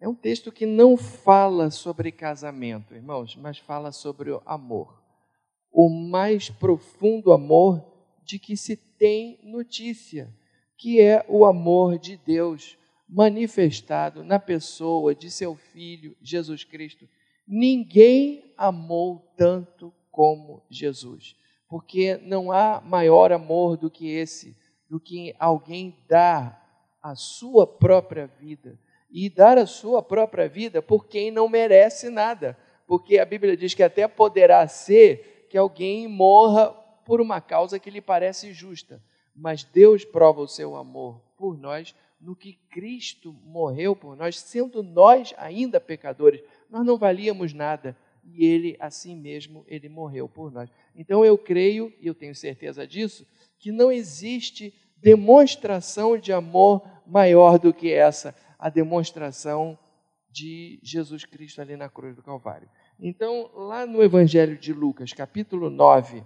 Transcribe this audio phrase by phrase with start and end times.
[0.00, 5.02] É um texto que não fala sobre casamento, irmãos, mas fala sobre o amor.
[5.72, 7.84] O mais profundo amor
[8.22, 10.32] de que se tem notícia,
[10.76, 17.08] que é o amor de Deus manifestado na pessoa de seu Filho Jesus Cristo.
[17.46, 21.34] Ninguém amou tanto como Jesus,
[21.68, 24.56] porque não há maior amor do que esse,
[24.88, 28.78] do que alguém dar a sua própria vida
[29.10, 33.74] e dar a sua própria vida por quem não merece nada, porque a Bíblia diz
[33.74, 36.70] que até poderá ser que alguém morra
[37.04, 39.02] por uma causa que lhe parece justa,
[39.34, 44.82] mas Deus prova o seu amor por nós no que Cristo morreu por nós, sendo
[44.82, 50.68] nós ainda pecadores, nós não valíamos nada e ele assim mesmo ele morreu por nós.
[50.94, 53.26] Então eu creio e eu tenho certeza disso
[53.58, 59.78] que não existe demonstração de amor maior do que essa, a demonstração
[60.30, 62.68] de Jesus Cristo ali na cruz do Calvário.
[63.00, 66.22] Então, lá no Evangelho de Lucas, capítulo 9,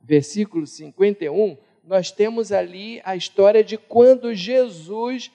[0.00, 5.30] versículo 51, nós temos ali a história de quando Jesus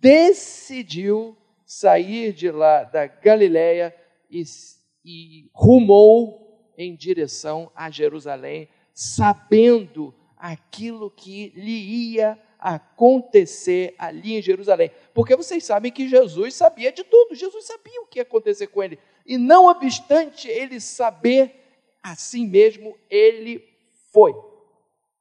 [0.00, 3.94] decidiu sair de lá da Galiléia
[4.30, 4.42] e,
[5.04, 14.90] e rumou em direção a Jerusalém, sabendo aquilo que lhe ia acontecer ali em Jerusalém.
[15.14, 18.82] Porque vocês sabem que Jesus sabia de tudo, Jesus sabia o que ia acontecer com
[18.82, 18.98] ele.
[19.24, 21.54] E não obstante ele saber,
[22.02, 23.62] assim mesmo ele
[24.12, 24.34] foi.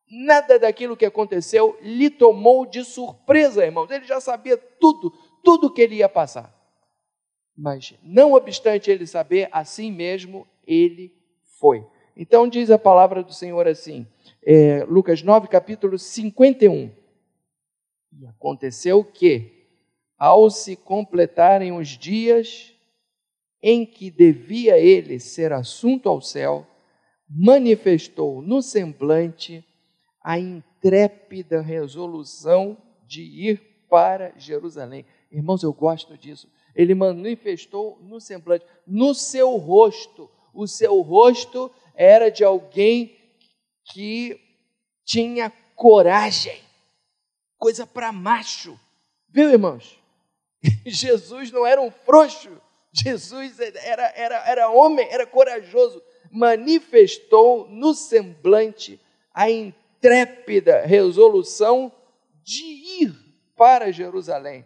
[0.10, 3.90] Nada daquilo que aconteceu lhe tomou de surpresa, irmãos.
[3.90, 5.12] Ele já sabia tudo,
[5.44, 6.54] tudo que ele ia passar.
[7.58, 11.14] Mas, não obstante ele saber, assim mesmo ele
[11.60, 11.86] foi.
[12.16, 14.06] Então, diz a palavra do Senhor assim,
[14.46, 16.92] é, Lucas 9, capítulo 51.
[18.20, 19.68] E aconteceu que,
[20.18, 22.74] ao se completarem os dias
[23.62, 26.66] em que devia ele ser assunto ao céu,
[27.30, 29.66] manifestou no semblante
[30.24, 35.06] a intrépida resolução de ir para Jerusalém.
[35.32, 36.50] Irmãos, eu gosto disso.
[36.76, 40.30] Ele manifestou no semblante, no seu rosto.
[40.54, 43.16] O seu rosto era de alguém
[43.92, 44.40] que
[45.04, 46.60] tinha coragem,
[47.58, 48.80] coisa para macho.
[49.30, 50.00] Viu, irmãos?
[50.86, 52.62] Jesus não era um frouxo,
[52.92, 56.02] Jesus era, era, era homem, era corajoso.
[56.32, 59.00] Manifestou no semblante
[59.34, 61.92] a intrépida resolução
[62.42, 62.64] de
[63.04, 63.16] ir
[63.56, 64.66] para Jerusalém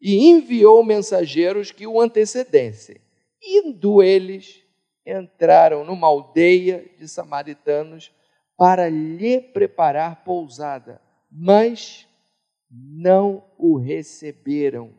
[0.00, 2.96] e enviou mensageiros que o antecedessem.
[3.42, 4.62] Indo eles,
[5.04, 8.10] entraram numa aldeia de samaritanos
[8.56, 12.06] para lhe preparar pousada, mas
[12.70, 14.92] não o receberam.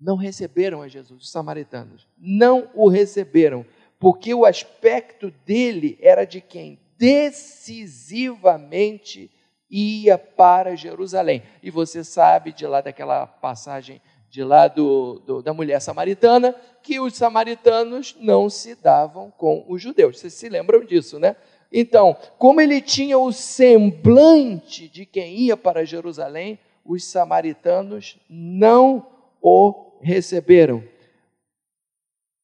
[0.00, 2.08] Não receberam a Jesus, os samaritanos.
[2.18, 3.64] Não o receberam,
[3.98, 9.30] porque o aspecto dele era de quem decisivamente
[9.70, 11.42] ia para Jerusalém.
[11.62, 14.02] E você sabe de lá daquela passagem
[14.32, 19.82] de lá do, do, da mulher samaritana, que os samaritanos não se davam com os
[19.82, 20.18] judeus.
[20.18, 21.36] Vocês se lembram disso, né?
[21.72, 29.06] Então, como ele tinha o semblante de quem ia para Jerusalém, os samaritanos não
[29.40, 30.84] o receberam.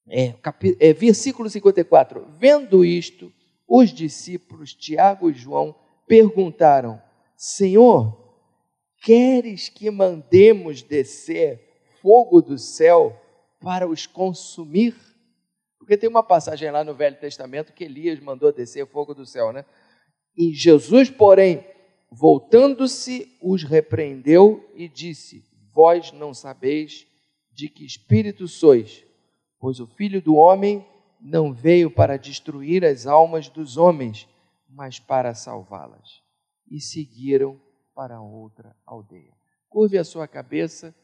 [0.09, 0.35] É,
[0.81, 2.27] é, versículo 54.
[2.39, 3.31] Vendo isto,
[3.69, 5.75] os discípulos Tiago e João
[6.07, 7.01] perguntaram:
[7.37, 8.17] Senhor,
[9.03, 11.61] queres que mandemos descer
[12.01, 13.21] fogo do céu
[13.61, 14.95] para os consumir?
[15.89, 19.55] Porque tem uma passagem lá no Velho Testamento que Elias mandou descer fogo do céu,
[19.55, 19.65] né?
[20.37, 21.67] E Jesus, porém,
[22.13, 27.07] voltando-se, os repreendeu e disse: Vós não sabeis
[27.51, 29.03] de que espírito sois,
[29.59, 30.87] pois o Filho do Homem
[31.19, 34.29] não veio para destruir as almas dos homens,
[34.69, 36.23] mas para salvá-las.
[36.71, 37.59] E seguiram
[37.95, 39.33] para outra aldeia.
[39.71, 40.95] Curve a sua cabeça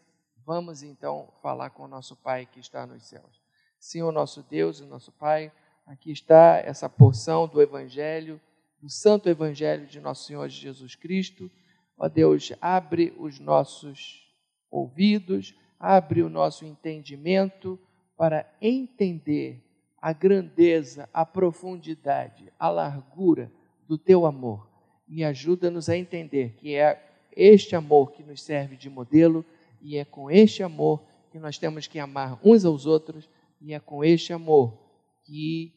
[0.46, 3.43] Vamos então falar com o nosso Pai que está nos céus.
[3.84, 5.52] Senhor nosso Deus e nosso Pai,
[5.86, 8.40] aqui está essa porção do Evangelho,
[8.80, 11.50] do Santo Evangelho de nosso Senhor Jesus Cristo.
[11.98, 14.26] Ó Deus, abre os nossos
[14.70, 17.78] ouvidos, abre o nosso entendimento
[18.16, 19.62] para entender
[20.00, 23.52] a grandeza, a profundidade, a largura
[23.86, 24.66] do teu amor
[25.06, 27.06] e ajuda-nos a entender que é
[27.36, 29.44] este amor que nos serve de modelo
[29.82, 33.28] e é com este amor que nós temos que amar uns aos outros,
[33.64, 34.78] e é com este amor
[35.24, 35.72] que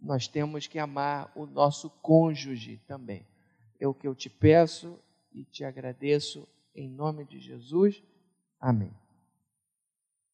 [0.00, 3.26] nós temos que amar o nosso cônjuge também.
[3.78, 4.98] É o que eu te peço
[5.30, 8.02] e te agradeço em nome de Jesus.
[8.58, 8.90] Amém.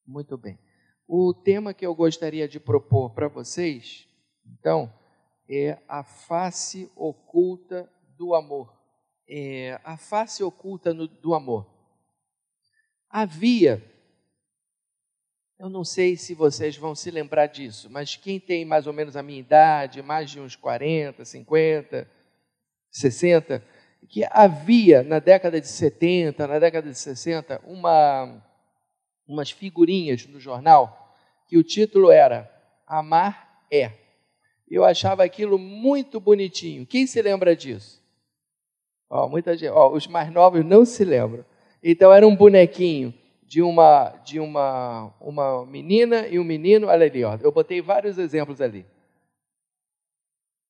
[0.05, 0.57] Muito bem.
[1.05, 4.07] O tema que eu gostaria de propor para vocês,
[4.45, 4.89] então,
[5.49, 8.73] é a face oculta do amor.
[9.27, 11.69] É a face oculta no, do amor.
[13.09, 13.83] Havia,
[15.59, 19.15] eu não sei se vocês vão se lembrar disso, mas quem tem mais ou menos
[19.15, 22.07] a minha idade, mais de uns 40, 50,
[22.91, 23.63] 60,
[24.07, 28.39] que havia na década de 70, na década de 60, uma,
[29.27, 31.15] umas figurinhas no jornal
[31.47, 32.49] que o título era
[32.85, 33.91] Amar é.
[34.69, 36.85] Eu achava aquilo muito bonitinho.
[36.85, 38.03] Quem se lembra disso?
[39.09, 41.43] Ó, muita gente, ó, os mais novos não se lembram.
[41.81, 43.13] Então era um bonequinho
[43.47, 46.87] de uma de uma uma menina e um menino.
[46.87, 47.37] Olha ali, ó.
[47.41, 48.85] Eu botei vários exemplos ali.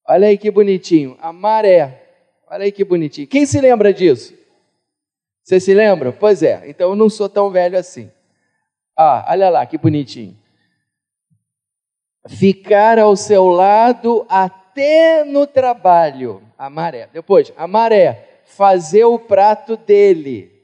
[0.07, 1.18] Olha aí que bonitinho.
[1.19, 2.07] Amar é
[2.50, 3.27] Olha aí que bonitinho.
[3.27, 4.33] Quem se lembra disso?
[5.44, 6.13] Você se lembra?
[6.13, 8.09] Pois é, então eu não sou tão velho assim.
[8.97, 10.38] Ah, olha lá que bonitinho.
[12.27, 16.41] Ficar ao seu lado até no trabalho.
[16.57, 17.09] A maré.
[17.13, 18.41] Depois, a maré.
[18.45, 20.56] Fazer o prato dele.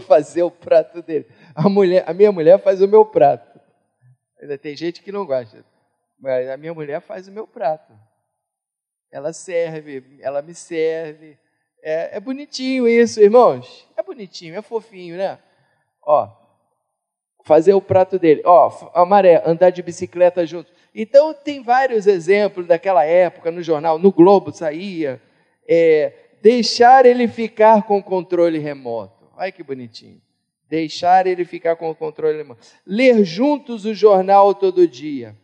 [0.00, 1.26] Fazer o prato dele.
[1.54, 3.60] A, mulher, a minha mulher faz o meu prato.
[4.40, 5.64] Ainda tem gente que não gosta.
[6.18, 7.92] Mas a minha mulher faz o meu prato
[9.12, 11.36] ela serve, ela me serve.
[11.84, 13.86] É, é, bonitinho isso, irmãos.
[13.94, 15.38] É bonitinho, é fofinho, né?
[16.02, 16.28] Ó,
[17.44, 18.40] fazer o prato dele.
[18.44, 20.72] Ó, a maré, andar de bicicleta junto.
[20.94, 25.20] Então, tem vários exemplos daquela época no jornal, no Globo saía.
[25.68, 29.21] É, deixar ele ficar com controle remoto.
[29.36, 30.20] Olha que bonitinho.
[30.68, 32.66] Deixar ele ficar com o controle remoto.
[32.86, 35.36] Ler juntos o jornal todo dia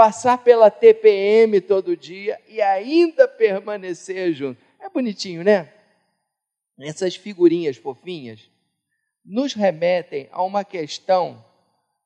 [0.00, 4.58] passar pela TPM todo dia e ainda permanecer junto.
[4.80, 5.70] É bonitinho, né?
[6.78, 8.50] Essas figurinhas fofinhas
[9.22, 11.44] nos remetem a uma questão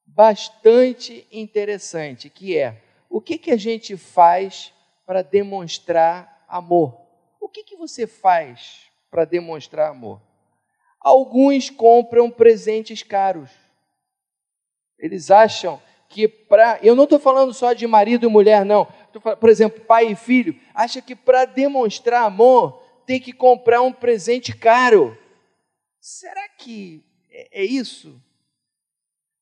[0.04, 4.72] bastante interessante, que é o que, que a gente faz
[5.06, 7.00] para demonstrar amor?
[7.40, 10.20] O que, que você faz para demonstrar amor?
[11.00, 13.48] Alguns compram presentes caros.
[14.98, 16.80] Eles acham que para.
[16.82, 18.88] Eu não estou falando só de marido e mulher, não.
[19.22, 20.58] Falando, por exemplo, pai e filho.
[20.74, 25.16] Acha que para demonstrar amor tem que comprar um presente caro.
[26.00, 27.00] Será que
[27.30, 28.20] é, é isso?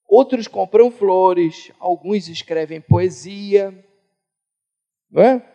[0.07, 3.73] Outros compram flores, alguns escrevem poesia,
[5.11, 5.51] não é?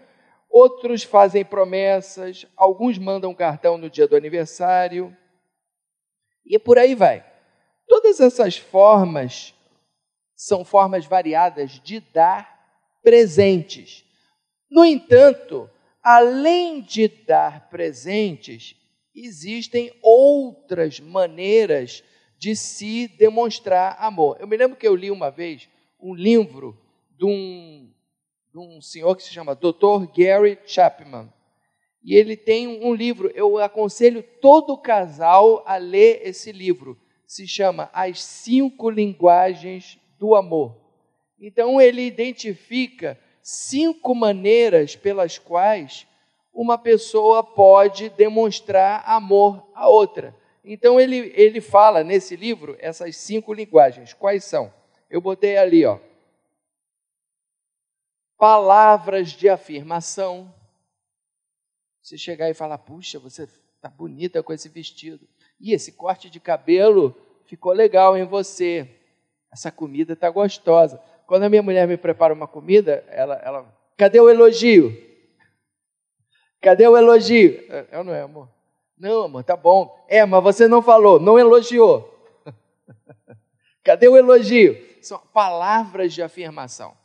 [0.50, 5.16] Outros fazem promessas, alguns mandam cartão no dia do aniversário,
[6.46, 7.26] e por aí vai.
[7.88, 9.54] Todas essas formas
[10.36, 12.58] são formas variadas de dar
[13.02, 14.06] presentes.
[14.70, 15.70] No entanto,
[16.04, 18.76] além de dar presentes,
[19.16, 22.04] existem outras maneiras
[22.38, 24.38] de se demonstrar amor.
[24.40, 25.68] Eu me lembro que eu li uma vez
[26.00, 26.80] um livro
[27.18, 27.92] de um,
[28.58, 30.08] de um senhor que se chama Dr.
[30.16, 31.32] Gary Chapman.
[32.04, 36.98] E ele tem um livro, eu aconselho todo casal a ler esse livro.
[37.28, 40.76] Se chama As Cinco Linguagens do amor.
[41.40, 46.08] Então ele identifica cinco maneiras pelas quais
[46.52, 50.36] uma pessoa pode demonstrar amor a outra.
[50.66, 54.14] Então ele, ele fala nesse livro essas cinco linguagens.
[54.14, 54.74] Quais são?
[55.10, 56.00] Eu botei ali, ó.
[58.38, 60.54] Palavras de afirmação.
[62.02, 65.28] Você chegar e falar, puxa, você está bonita com esse vestido.
[65.60, 67.16] E esse corte de cabelo
[67.46, 68.98] ficou legal em você
[69.52, 71.02] essa comida está gostosa.
[71.26, 73.66] Quando a minha mulher me prepara uma comida, ela, ela,
[73.98, 74.96] cadê o elogio?
[76.62, 77.60] Cadê o elogio?
[77.92, 78.50] Eu não é, amor.
[78.98, 80.06] Não, amor, tá bom.
[80.08, 82.14] É, mas você não falou, não elogiou.
[83.84, 84.76] Cadê o elogio?
[85.02, 86.98] São palavras de afirmação.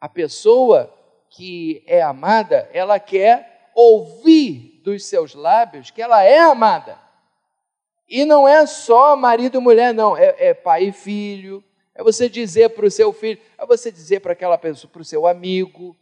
[0.00, 0.92] A pessoa
[1.30, 6.98] que é amada, ela quer ouvir dos seus lábios que ela é amada.
[8.08, 11.62] E não é só marido e mulher, não, é, é pai e filho.
[11.94, 15.04] É você dizer para o seu filho, é você dizer para aquela pessoa, para o
[15.04, 15.96] seu amigo,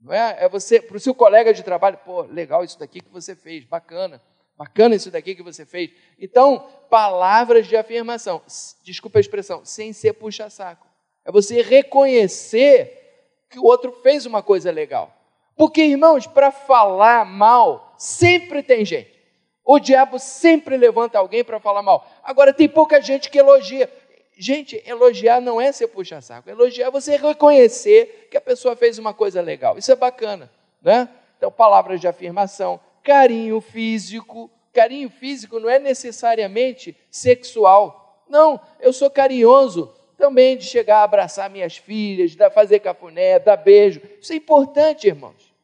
[0.00, 0.44] não é?
[0.44, 3.64] É você, para o seu colega de trabalho, pô, legal isso daqui que você fez,
[3.64, 4.22] bacana,
[4.56, 5.90] bacana isso daqui que você fez.
[6.18, 8.42] Então, palavras de afirmação,
[8.84, 10.86] desculpa a expressão, sem ser puxa-saco.
[11.24, 13.07] É você reconhecer
[13.48, 15.12] que o outro fez uma coisa legal.
[15.56, 19.18] Porque, irmãos, para falar mal, sempre tem gente.
[19.64, 22.08] O diabo sempre levanta alguém para falar mal.
[22.22, 23.92] Agora, tem pouca gente que elogia.
[24.38, 26.48] Gente, elogiar não é ser puxa-saco.
[26.48, 29.76] Elogiar é você reconhecer que a pessoa fez uma coisa legal.
[29.76, 30.50] Isso é bacana,
[30.80, 31.08] né?
[31.36, 34.50] Então, palavras de afirmação, carinho físico.
[34.72, 38.24] Carinho físico não é necessariamente sexual.
[38.28, 43.56] Não, eu sou carinhoso também de chegar a abraçar minhas filhas, de fazer cafuné, dar
[43.56, 44.02] beijo.
[44.20, 45.54] Isso é importante, irmãos.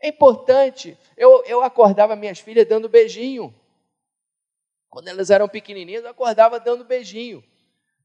[0.00, 0.98] É importante.
[1.16, 3.54] Eu, eu acordava minhas filhas dando beijinho.
[4.88, 7.44] Quando elas eram pequenininhas, eu acordava dando beijinho.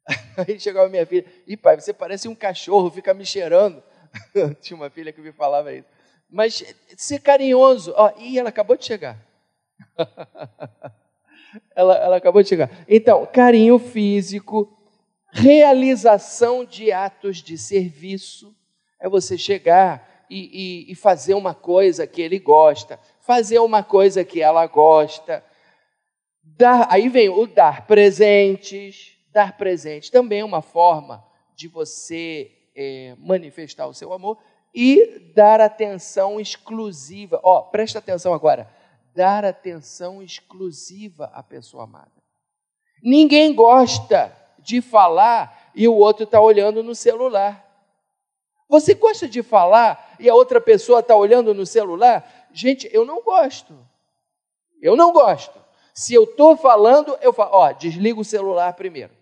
[0.38, 3.82] Aí chegava minha filha, e pai, você parece um cachorro, fica me cheirando.
[4.62, 5.88] Tinha uma filha que me falava isso.
[6.29, 6.63] Mas
[6.98, 7.94] ser carinhoso.
[7.96, 9.17] Ó, e ela acabou de chegar.
[11.75, 12.70] ela, ela acabou de chegar.
[12.88, 14.76] Então, carinho físico,
[15.31, 18.55] realização de atos de serviço,
[19.00, 24.24] é você chegar e, e, e fazer uma coisa que ele gosta, fazer uma coisa
[24.24, 25.43] que ela gosta.
[26.43, 29.15] Dar, aí vem o dar presentes.
[29.31, 31.24] Dar presentes também é uma forma
[31.55, 34.38] de você é, manifestar o seu amor
[34.74, 37.39] e dar atenção exclusiva.
[37.43, 38.69] Ó, presta atenção agora.
[39.13, 42.12] Dar atenção exclusiva à pessoa amada.
[43.03, 44.36] Ninguém gosta
[44.67, 47.65] de falar e o outro está olhando no celular.
[48.67, 52.50] Você gosta de falar e a outra pessoa está olhando no celular?
[52.51, 53.74] Gente, eu não gosto.
[54.81, 55.57] Eu não gosto.
[55.93, 59.13] Se eu estou falando, eu falo, ó, desliga o celular primeiro.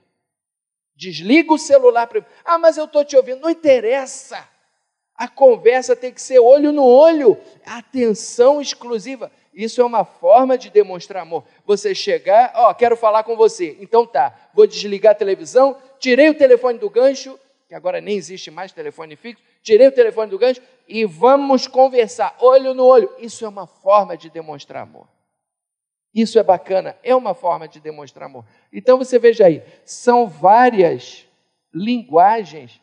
[0.96, 2.34] Desliga o celular primeiro.
[2.44, 3.42] Ah, mas eu estou te ouvindo.
[3.42, 4.50] Não interessa.
[5.16, 9.32] A conversa tem que ser olho no olho, atenção exclusiva.
[9.56, 11.46] Isso é uma forma de demonstrar amor.
[11.66, 13.78] Você chegar, ó, quero falar com você.
[13.80, 18.52] Então tá, vou desligar a televisão, tirei o telefone do gancho, que agora nem existe
[18.52, 23.10] mais telefone fixo, tirei o telefone do gancho e vamos conversar, olho no olho.
[23.18, 25.08] Isso é uma forma de demonstrar amor.
[26.14, 28.46] Isso é bacana, é uma forma de demonstrar amor.
[28.74, 31.26] Então você veja aí, são várias
[31.74, 32.82] linguagens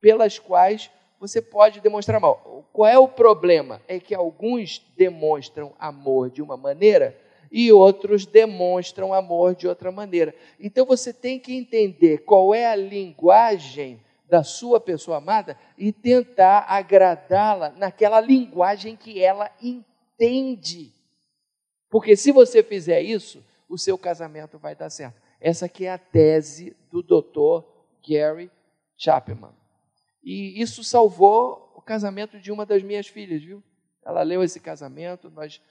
[0.00, 2.64] pelas quais você pode demonstrar amor.
[2.72, 3.80] Qual é o problema?
[3.88, 7.16] É que alguns demonstram amor de uma maneira
[7.50, 10.34] e outros demonstram amor de outra maneira.
[10.60, 16.66] Então você tem que entender qual é a linguagem da sua pessoa amada e tentar
[16.68, 20.92] agradá-la naquela linguagem que ela entende.
[21.88, 25.20] Porque se você fizer isso, o seu casamento vai dar certo.
[25.40, 27.64] Essa aqui é a tese do Dr.
[28.06, 28.50] Gary
[28.96, 29.65] Chapman.
[30.26, 33.62] E isso salvou o casamento de uma das minhas filhas, viu?
[34.04, 35.62] Ela leu esse casamento, nós,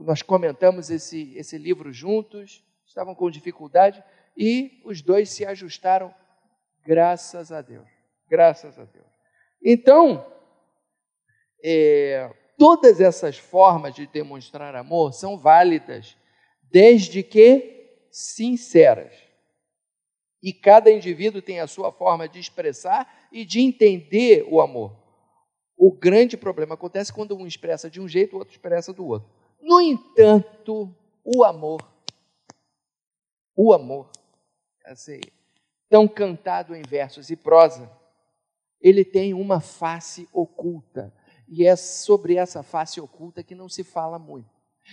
[0.00, 4.02] nós comentamos esse, esse livro juntos, estavam com dificuldade
[4.36, 6.12] e os dois se ajustaram,
[6.84, 7.86] graças a Deus.
[8.28, 9.06] Graças a Deus.
[9.62, 10.26] Então,
[11.62, 16.16] é, todas essas formas de demonstrar amor são válidas,
[16.64, 19.23] desde que sinceras.
[20.44, 24.94] E cada indivíduo tem a sua forma de expressar e de entender o amor.
[25.74, 29.26] O grande problema acontece quando um expressa de um jeito, o outro expressa do outro.
[29.58, 31.80] No entanto, o amor,
[33.56, 34.10] o amor,
[34.84, 35.18] assim,
[35.88, 37.90] tão cantado em versos e prosa,
[38.82, 41.10] ele tem uma face oculta.
[41.48, 44.50] E é sobre essa face oculta que não se fala muito.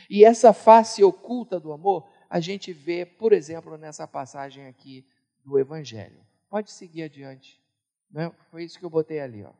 [0.09, 5.05] E essa face oculta do amor, a gente vê, por exemplo, nessa passagem aqui
[5.43, 6.25] do Evangelho.
[6.49, 7.61] Pode seguir adiante.
[8.09, 8.31] Né?
[8.49, 9.43] Foi isso que eu botei ali.
[9.43, 9.51] Ó.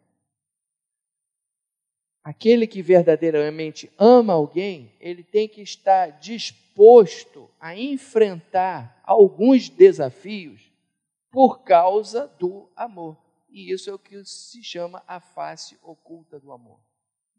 [2.23, 10.71] Aquele que verdadeiramente ama alguém, ele tem que estar disposto a enfrentar alguns desafios
[11.31, 13.17] por causa do amor.
[13.49, 16.79] E isso é o que se chama a face oculta do amor.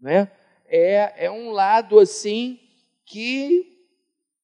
[0.00, 0.30] Né?
[0.66, 2.58] É, é um lado assim
[3.04, 3.86] que,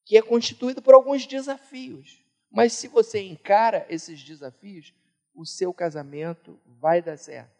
[0.05, 2.23] que é constituído por alguns desafios.
[2.50, 4.95] Mas se você encara esses desafios,
[5.35, 7.57] o seu casamento vai dar certo.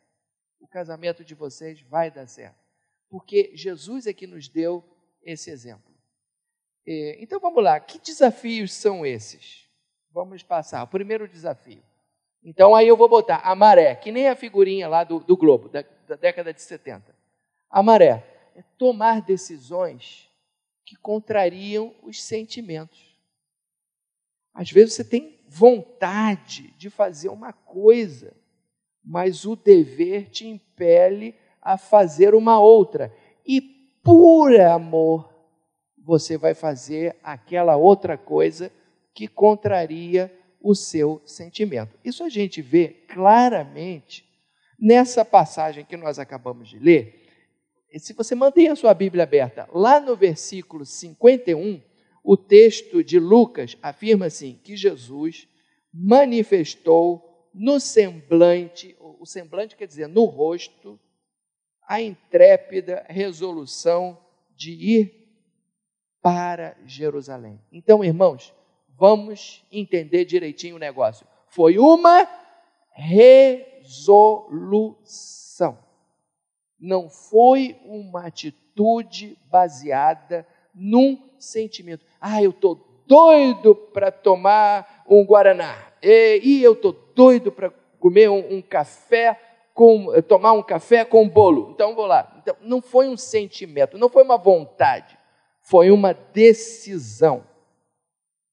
[0.61, 2.59] O casamento de vocês vai dar certo.
[3.09, 4.85] Porque Jesus é que nos deu
[5.23, 5.95] esse exemplo.
[6.87, 9.69] É, então vamos lá, que desafios são esses?
[10.11, 10.83] Vamos passar.
[10.83, 11.83] O primeiro desafio.
[12.43, 15.69] Então aí eu vou botar a maré, que nem a figurinha lá do, do Globo,
[15.69, 17.15] da, da década de 70.
[17.71, 18.25] A maré
[18.57, 20.29] é tomar decisões
[20.85, 23.08] que contrariam os sentimentos.
[24.55, 28.35] Às vezes você tem vontade de fazer uma coisa,
[29.05, 33.15] mas o dever te impele a fazer uma outra.
[33.47, 33.61] E
[34.03, 35.33] por amor,
[35.97, 38.73] você vai fazer aquela outra coisa
[39.15, 41.99] que contraria o seu sentimento.
[42.05, 44.25] Isso a gente vê claramente
[44.79, 47.27] nessa passagem que nós acabamos de ler.
[47.97, 51.81] Se você mantém a sua Bíblia aberta, lá no versículo 51,
[52.29, 55.49] o texto de Lucas afirma assim: que Jesus
[55.93, 60.99] manifestou no semblante, o semblante quer dizer no rosto,
[61.87, 64.19] a intrépida resolução
[64.55, 65.29] de ir
[66.21, 67.61] para Jerusalém.
[67.73, 68.53] Então, irmãos,
[68.99, 71.25] Vamos entender direitinho o negócio.
[71.47, 72.29] Foi uma
[72.91, 74.19] resolução.
[76.81, 80.45] Não foi uma atitude baseada
[80.75, 82.05] num sentimento.
[82.21, 85.77] Ah, eu estou doido para tomar um Guaraná.
[86.03, 89.41] E, e eu estou doido para comer um, um, café,
[89.75, 91.71] com, tomar um café com bolo.
[91.75, 92.37] Então vou lá.
[92.41, 95.19] Então, não foi um sentimento, não foi uma vontade,
[95.61, 97.45] foi uma decisão.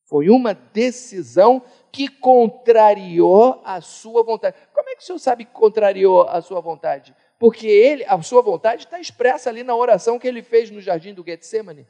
[0.08, 4.56] Foi uma decisão que contrariou a sua vontade.
[4.74, 7.16] Como é que o senhor sabe que contrariou a sua vontade?
[7.40, 11.14] Porque ele, a sua vontade está expressa ali na oração que ele fez no jardim
[11.14, 11.88] do Getsemane.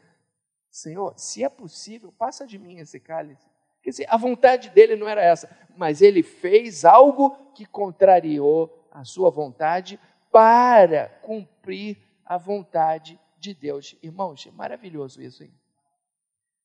[0.76, 3.48] Senhor, se é possível, passa de mim esse cálice.
[3.82, 9.06] Quer dizer, a vontade dele não era essa, mas ele fez algo que contrariou a
[9.06, 9.98] sua vontade
[10.30, 13.96] para cumprir a vontade de Deus.
[14.04, 15.54] Irmãos, é maravilhoso isso, hein?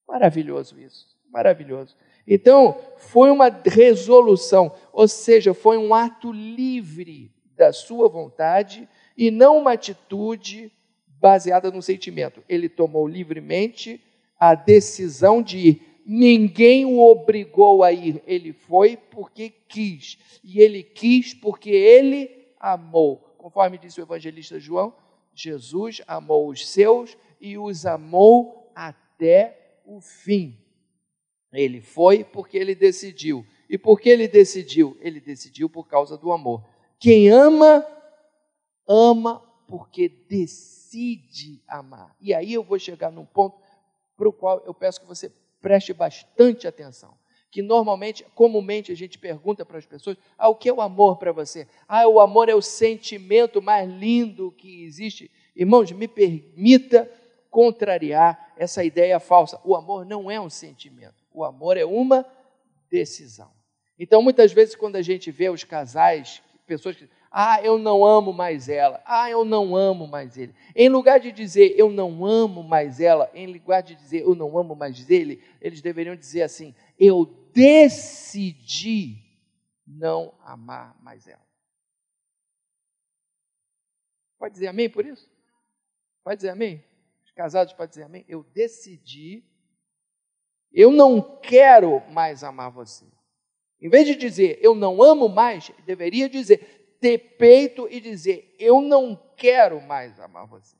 [0.08, 1.96] Maravilhoso isso maravilhoso.
[2.26, 9.58] Então, foi uma resolução, ou seja, foi um ato livre da sua vontade e não
[9.58, 10.72] uma atitude
[11.20, 12.42] baseada no sentimento.
[12.48, 14.00] Ele tomou livremente
[14.38, 15.82] a decisão de ir.
[16.06, 20.18] Ninguém o obrigou a ir, ele foi porque quis.
[20.42, 23.18] E ele quis porque ele amou.
[23.38, 24.94] Conforme disse o evangelista João,
[25.34, 30.58] Jesus amou os seus e os amou até o fim.
[31.52, 33.44] Ele foi porque ele decidiu.
[33.68, 34.96] E por que ele decidiu?
[35.00, 36.64] Ele decidiu por causa do amor.
[36.98, 37.86] Quem ama,
[38.86, 42.14] ama porque decide amar.
[42.20, 43.56] E aí eu vou chegar num ponto
[44.16, 47.18] para o qual eu peço que você preste bastante atenção.
[47.50, 51.16] Que normalmente, comumente, a gente pergunta para as pessoas: ah, o que é o amor
[51.16, 51.66] para você?
[51.88, 55.30] Ah, o amor é o sentimento mais lindo que existe.
[55.54, 57.10] Irmãos, me permita
[57.50, 59.60] contrariar essa ideia falsa.
[59.64, 61.24] O amor não é um sentimento.
[61.32, 62.24] O amor é uma
[62.88, 63.50] decisão.
[63.98, 67.08] Então, muitas vezes, quando a gente vê os casais, pessoas que.
[67.30, 69.00] Ah, eu não amo mais ela.
[69.06, 70.52] Ah, eu não amo mais ele.
[70.74, 74.58] Em lugar de dizer eu não amo mais ela, em lugar de dizer eu não
[74.58, 79.22] amo mais ele, eles deveriam dizer assim: eu decidi
[79.86, 81.46] não amar mais ela.
[84.36, 85.30] Pode dizer amém por isso?
[86.24, 86.82] Pode dizer amém?
[87.24, 88.24] Os casados podem dizer amém?
[88.28, 89.44] Eu decidi
[90.72, 93.04] eu não quero mais amar você.
[93.80, 98.80] Em vez de dizer eu não amo mais, deveria dizer ter peito e dizer eu
[98.80, 100.76] não quero mais amar você.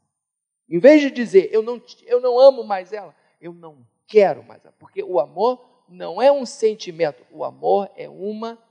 [0.68, 4.64] Em vez de dizer eu não, eu não amo mais ela, eu não quero mais
[4.64, 4.74] ela.
[4.78, 8.62] Porque o amor não é um sentimento, o amor é uma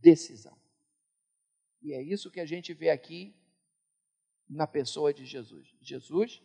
[0.00, 0.56] decisão.
[1.82, 3.34] E é isso que a gente vê aqui
[4.48, 5.74] na pessoa de Jesus.
[5.80, 6.42] Jesus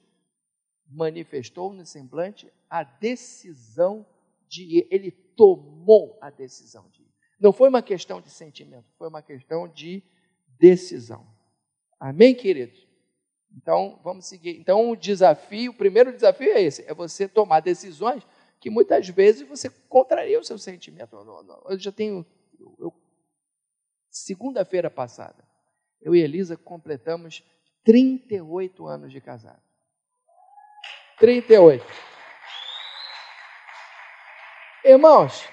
[0.86, 4.06] manifestou no semblante a decisão
[4.48, 4.88] de.
[4.92, 6.99] Ele tomou a decisão de.
[7.40, 10.04] Não foi uma questão de sentimento, foi uma questão de
[10.60, 11.26] decisão.
[12.00, 12.88] Amém, queridos?
[13.56, 14.60] Então, vamos seguir.
[14.60, 18.26] Então, o desafio, o primeiro desafio é esse: é você tomar decisões
[18.60, 21.16] que muitas vezes você contraria o seu sentimento.
[21.68, 22.26] Eu já tenho.
[24.10, 25.48] Segunda-feira passada,
[26.02, 27.44] eu e Elisa completamos
[27.84, 29.62] 38 anos de casado.
[31.20, 31.86] 38.
[34.84, 35.48] Irmãos,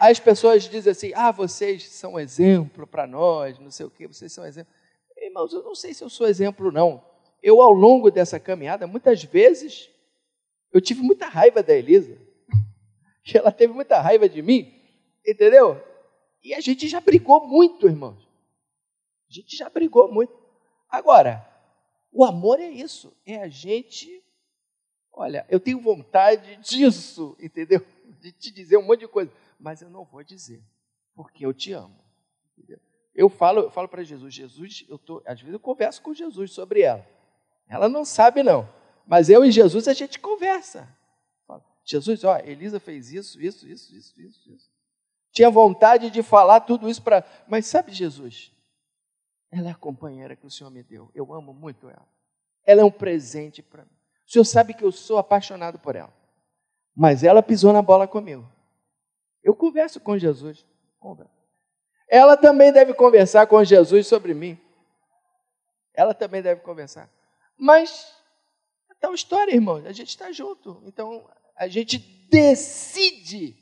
[0.00, 4.32] as pessoas dizem assim: ah, vocês são exemplo para nós, não sei o que, vocês
[4.32, 4.72] são exemplo.
[5.16, 7.04] Irmãos, eu não sei se eu sou exemplo, não.
[7.42, 9.90] Eu, ao longo dessa caminhada, muitas vezes,
[10.72, 12.16] eu tive muita raiva da Elisa.
[13.32, 14.74] Ela teve muita raiva de mim,
[15.26, 15.78] entendeu?
[16.42, 18.26] E a gente já brigou muito, irmãos.
[19.28, 20.32] A gente já brigou muito.
[20.88, 21.46] Agora,
[22.10, 24.24] o amor é isso, é a gente
[25.12, 27.84] Olha, eu tenho vontade disso, entendeu?
[28.20, 29.30] De te dizer um monte de coisa,
[29.60, 30.62] mas eu não vou dizer,
[31.14, 32.02] porque eu te amo.
[32.56, 32.80] Entendeu?
[33.14, 36.52] Eu falo, eu falo para Jesus, Jesus, eu tô, às vezes eu converso com Jesus
[36.52, 37.06] sobre ela.
[37.68, 38.68] Ela não sabe não,
[39.06, 40.88] mas eu e Jesus a gente conversa.
[41.84, 44.70] Jesus, ó, Elisa fez isso, isso, isso, isso, isso, isso.
[45.32, 48.52] Tinha vontade de falar tudo isso para, mas sabe Jesus?
[49.50, 51.10] Ela é a companheira que o Senhor me deu.
[51.14, 52.06] Eu amo muito ela.
[52.64, 53.90] Ela é um presente para mim.
[54.26, 56.12] O senhor sabe que eu sou apaixonado por ela.
[56.94, 58.48] Mas ela pisou na bola comigo.
[59.50, 60.64] Eu converso com Jesus.
[62.08, 64.56] Ela também deve conversar com Jesus sobre mim.
[65.92, 67.10] Ela também deve conversar.
[67.58, 68.14] Mas
[68.88, 69.78] é tal história, irmão.
[69.84, 70.80] A gente está junto.
[70.86, 71.98] Então a gente
[72.30, 73.56] decide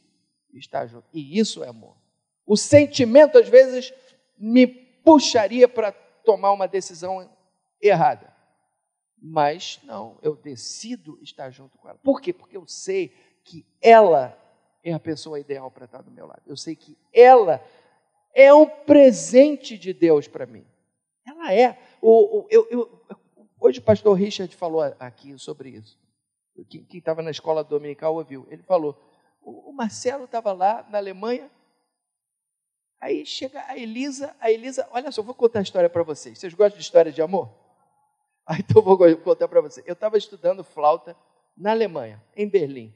[0.53, 1.09] estar junto.
[1.11, 1.97] E isso é amor.
[2.47, 3.91] O sentimento, às vezes,
[4.37, 7.35] me puxaria para tomar uma decisão
[7.81, 8.31] errada.
[9.17, 11.99] Mas não, eu decido estar junto com ela.
[12.05, 12.35] Por quê?
[12.35, 13.09] Porque eu sei
[13.43, 14.39] que ela
[14.91, 16.43] é a pessoa ideal para estar do meu lado.
[16.47, 17.63] Eu sei que ela
[18.35, 20.65] é um presente de Deus para mim.
[21.27, 21.79] Ela é.
[22.01, 23.05] O, o, eu, eu,
[23.61, 25.99] hoje o pastor Richard falou aqui sobre isso.
[26.69, 28.47] Quem estava na escola dominical ouviu.
[28.51, 28.97] Ele falou:
[29.41, 31.51] o, o Marcelo estava lá na Alemanha.
[33.01, 36.39] Aí chega a Elisa, a Elisa, olha só, vou contar a história para vocês.
[36.39, 37.49] Vocês gostam de história de amor?
[38.45, 39.87] Aí então vou contar para vocês.
[39.87, 41.17] Eu estava estudando flauta
[41.57, 42.95] na Alemanha, em Berlim.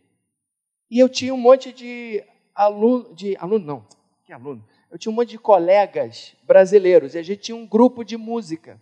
[0.93, 2.23] E eu tinha um monte de
[2.55, 3.87] aluno, de aluno não,
[4.27, 4.63] que aluno?
[4.91, 8.79] Eu tinha um monte de colegas brasileiros e a gente tinha um grupo de música.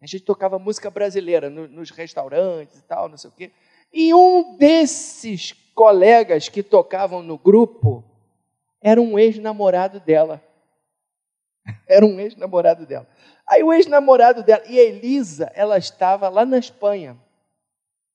[0.00, 3.52] A gente tocava música brasileira no, nos restaurantes e tal, não sei o quê.
[3.92, 8.02] E um desses colegas que tocavam no grupo
[8.80, 10.42] era um ex-namorado dela.
[11.86, 13.06] Era um ex-namorado dela.
[13.46, 17.18] Aí o ex-namorado dela, e a Elisa, ela estava lá na Espanha.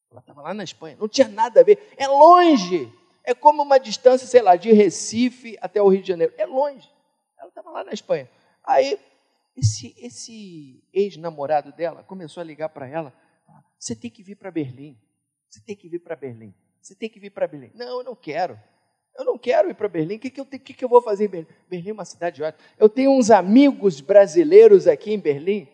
[0.09, 1.93] Ela estava lá na Espanha, não tinha nada a ver.
[1.95, 2.91] É longe.
[3.25, 6.33] É como uma distância, sei lá, de Recife até o Rio de Janeiro.
[6.37, 6.89] É longe.
[7.39, 8.29] Ela estava lá na Espanha.
[8.63, 8.99] Aí,
[9.55, 13.13] esse, esse ex-namorado dela começou a ligar para ela:
[13.77, 14.97] Você tem que vir para Berlim.
[15.49, 16.53] Você tem que vir para Berlim.
[16.81, 17.71] Você tem que vir para Berlim.
[17.73, 18.59] Não, eu não quero.
[19.17, 20.15] Eu não quero ir para Berlim.
[20.15, 21.47] O que, que, eu, que, que eu vou fazer em Berlim?
[21.69, 22.63] Berlim é uma cidade ótima.
[22.77, 25.67] Eu tenho uns amigos brasileiros aqui em Berlim.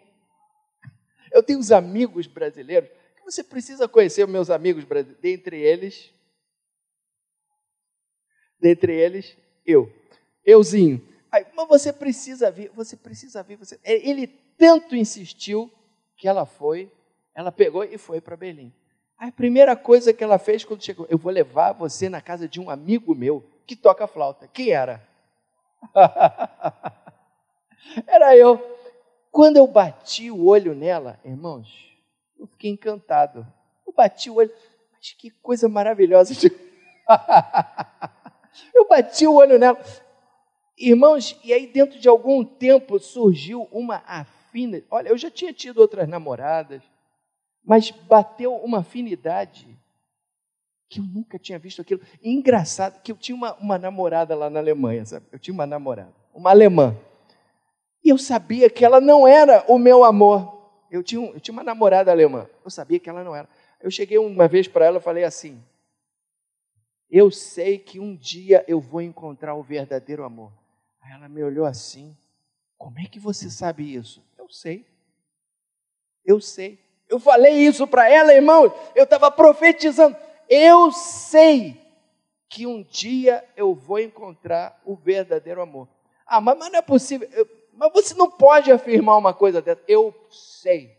[1.32, 2.90] Eu tenho uns amigos brasileiros
[3.32, 5.22] você precisa conhecer, meus amigos brasileiros.
[5.22, 6.12] Dentre eles,
[8.62, 9.92] dentre eles, eu.
[10.46, 11.02] Euzinho.
[11.32, 13.58] Aí, mas você precisa vir, você precisa vir.
[13.58, 13.80] Você...
[13.84, 15.72] É, ele tanto insistiu
[16.18, 16.92] que ela foi,
[17.34, 18.72] ela pegou e foi para Berlim.
[19.18, 22.60] A primeira coisa que ela fez quando chegou, eu vou levar você na casa de
[22.60, 24.48] um amigo meu que toca flauta.
[24.48, 25.02] Quem era?
[28.08, 28.60] era eu.
[29.32, 31.70] Quando eu bati o olho nela, irmãos,
[32.38, 33.48] eu fiquei encantado.
[33.86, 34.52] Eu bati o olho,
[34.92, 36.34] mas que coisa maravilhosa.
[38.74, 39.80] Eu bati o olho nela.
[40.78, 44.86] Irmãos, e aí dentro de algum tempo surgiu uma afinidade.
[44.90, 46.82] Olha, eu já tinha tido outras namoradas,
[47.64, 49.68] mas bateu uma afinidade
[50.90, 52.02] que eu nunca tinha visto aquilo.
[52.22, 55.26] E engraçado que eu tinha uma, uma namorada lá na Alemanha, sabe?
[55.32, 56.98] Eu tinha uma namorada, uma alemã.
[58.04, 60.60] E eu sabia que ela não era o meu amor.
[60.92, 62.46] Eu tinha, eu tinha uma namorada alemã.
[62.66, 63.48] Eu sabia que ela não era.
[63.82, 65.64] Eu cheguei uma vez para ela e falei assim:
[67.12, 70.54] eu sei que um dia eu vou encontrar o verdadeiro amor.
[71.02, 72.16] Aí ela me olhou assim:
[72.78, 74.24] Como é que você sabe isso?
[74.38, 74.86] Eu sei.
[76.24, 76.80] Eu sei.
[77.10, 78.74] Eu falei isso para ela, irmão.
[78.96, 80.16] Eu estava profetizando.
[80.48, 81.82] Eu sei
[82.48, 85.90] que um dia eu vou encontrar o verdadeiro amor.
[86.26, 87.28] Ah, mas, mas não é possível.
[87.34, 89.82] Eu, mas você não pode afirmar uma coisa dessa.
[89.86, 90.98] Eu sei.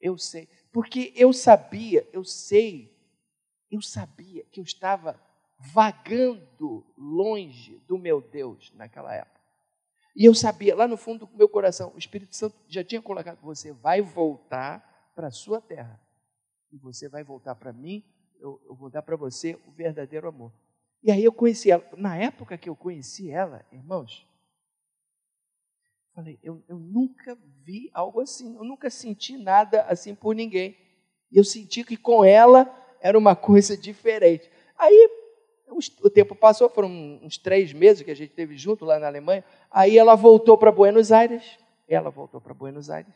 [0.00, 0.48] Eu sei.
[0.72, 2.95] Porque eu sabia, eu sei
[3.70, 5.20] eu sabia que eu estava
[5.58, 9.40] vagando longe do meu Deus naquela época.
[10.14, 13.38] E eu sabia, lá no fundo do meu coração, o Espírito Santo já tinha colocado:
[13.42, 16.00] você vai voltar para a sua terra.
[16.72, 18.04] E você vai voltar para mim,
[18.40, 20.52] eu, eu vou dar para você o verdadeiro amor.
[21.02, 21.86] E aí eu conheci ela.
[21.96, 24.26] Na época que eu conheci ela, irmãos,
[26.14, 30.76] falei, eu, eu nunca vi algo assim, eu nunca senti nada assim por ninguém.
[31.30, 32.64] E eu senti que com ela
[33.06, 34.50] era uma coisa diferente.
[34.78, 35.10] Aí
[36.02, 36.88] o tempo passou, foram
[37.22, 39.44] uns três meses que a gente teve junto lá na Alemanha.
[39.70, 41.58] Aí ela voltou para Buenos Aires.
[41.88, 43.12] Ela voltou para Buenos Aires.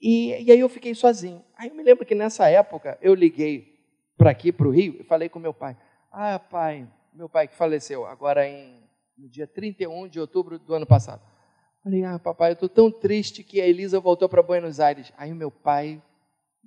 [0.00, 1.42] E, e, aí eu fiquei sozinho.
[1.56, 3.74] Aí eu me lembro que nessa época eu liguei
[4.16, 5.76] para aqui, para o Rio, e falei com meu pai.
[6.12, 8.82] Ah, pai, meu pai que faleceu agora em,
[9.16, 11.22] no dia 31 de outubro do ano passado.
[11.82, 15.12] Falei, ah, papai, eu estou tão triste que a Elisa voltou para Buenos Aires.
[15.16, 16.02] Aí o meu pai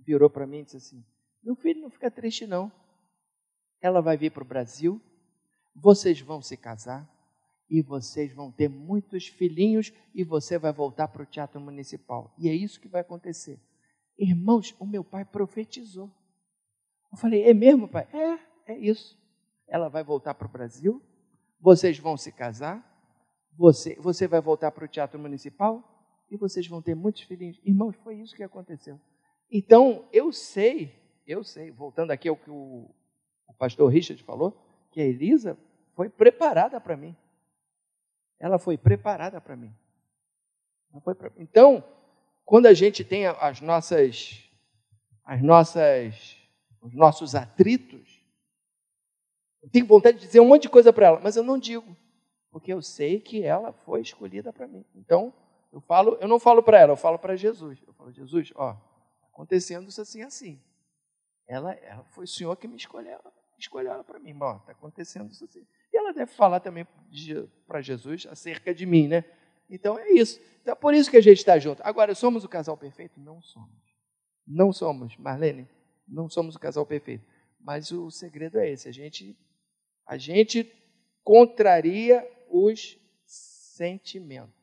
[0.05, 1.03] virou para mim e disse assim:
[1.43, 2.71] meu filho, não fica triste, não.
[3.81, 5.01] Ela vai vir para o Brasil,
[5.75, 7.07] vocês vão se casar
[7.69, 12.33] e vocês vão ter muitos filhinhos e você vai voltar para o teatro municipal.
[12.37, 13.59] E é isso que vai acontecer.
[14.17, 16.11] Irmãos, o meu pai profetizou.
[17.11, 18.07] Eu falei, é mesmo, pai?
[18.13, 19.17] É, é isso.
[19.67, 21.01] Ela vai voltar para o Brasil,
[21.59, 22.83] vocês vão se casar,
[23.57, 25.83] você, você vai voltar para o teatro municipal
[26.29, 27.59] e vocês vão ter muitos filhinhos.
[27.63, 28.99] Irmãos, foi isso que aconteceu.
[29.51, 30.93] Então, eu sei
[31.27, 32.89] eu sei, voltando aqui ao que o,
[33.47, 34.57] o pastor Richard falou,
[34.91, 35.57] que a Elisa
[35.93, 37.15] foi preparada para mim.
[38.39, 39.73] Ela foi preparada para mim.
[41.03, 41.31] Pra...
[41.37, 41.83] Então,
[42.45, 44.49] quando a gente tem as nossas,
[45.25, 46.37] as nossas,
[46.81, 48.23] os nossos atritos,
[49.61, 51.95] eu tenho vontade de dizer um monte de coisa para ela, mas eu não digo,
[52.49, 54.85] porque eu sei que ela foi escolhida para mim.
[54.95, 55.33] Então,
[55.73, 57.79] eu falo, eu não falo para ela, eu falo para Jesus.
[57.85, 58.77] Eu falo, Jesus, ó,
[59.23, 60.61] acontecendo isso assim assim.
[61.47, 63.19] Ela, ela foi o Senhor que me escolheu.
[63.57, 64.31] escolheu ela para mim.
[64.31, 65.65] Está acontecendo isso assim.
[65.91, 66.85] E ela deve falar também
[67.65, 69.23] para Jesus acerca de mim, né?
[69.69, 70.39] Então é isso.
[70.61, 71.81] Então é por isso que a gente está junto.
[71.83, 73.19] Agora, somos o casal perfeito?
[73.19, 73.87] Não somos.
[74.45, 75.67] Não somos, Marlene.
[76.07, 77.25] Não somos o casal perfeito.
[77.59, 79.37] Mas o segredo é esse: a gente,
[80.05, 80.71] a gente
[81.23, 84.55] contraria os sentimentos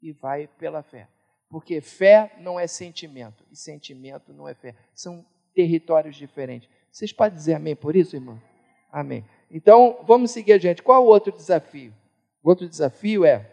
[0.00, 1.08] e vai pela fé.
[1.50, 4.74] Porque fé não é sentimento e sentimento não é fé.
[4.94, 6.70] São territórios diferentes.
[6.90, 8.40] Vocês podem dizer amém por isso, irmão?
[8.90, 9.24] Amém.
[9.50, 10.82] Então, vamos seguir adiante.
[10.82, 11.92] Qual o outro desafio?
[12.42, 13.50] O outro desafio é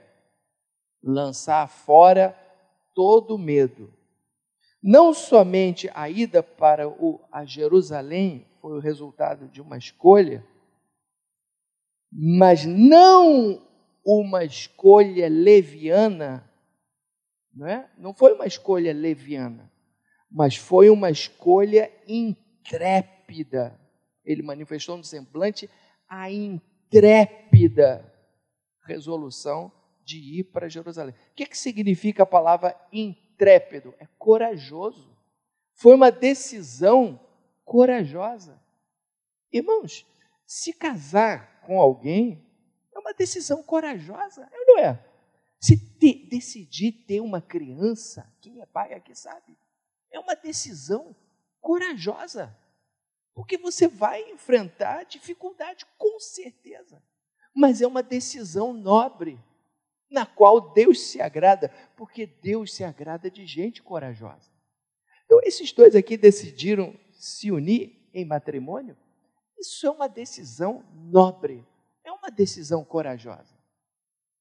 [1.03, 2.37] lançar fora
[2.93, 3.91] todo medo.
[4.81, 10.45] Não somente a ida para o, a Jerusalém foi o resultado de uma escolha,
[12.11, 13.61] mas não
[14.05, 16.49] uma escolha leviana,
[17.57, 17.89] não é?
[17.97, 19.71] Não foi uma escolha leviana,
[20.29, 23.79] mas foi uma escolha intrépida.
[24.23, 25.69] Ele manifestou no semblante
[26.07, 28.13] a intrépida
[28.83, 29.71] resolução
[30.05, 31.13] de ir para Jerusalém.
[31.31, 33.93] O que, que significa a palavra intrépido?
[33.99, 35.17] É corajoso.
[35.73, 37.19] Foi uma decisão
[37.65, 38.61] corajosa.
[39.51, 40.05] Irmãos,
[40.45, 42.45] se casar com alguém
[42.95, 45.06] é uma decisão corajosa, é não é?
[45.59, 45.75] Se
[46.29, 49.57] decidir ter uma criança, quem é pai aqui sabe,
[50.11, 51.15] é uma decisão
[51.59, 52.55] corajosa.
[53.33, 57.01] Porque você vai enfrentar dificuldade, com certeza.
[57.53, 59.39] Mas é uma decisão nobre,
[60.09, 64.49] na qual Deus se agrada, porque Deus se agrada de gente corajosa.
[65.25, 68.95] Então, esses dois aqui decidiram se unir em matrimônio.
[69.59, 71.67] Isso é uma decisão nobre,
[72.03, 73.56] é uma decisão corajosa.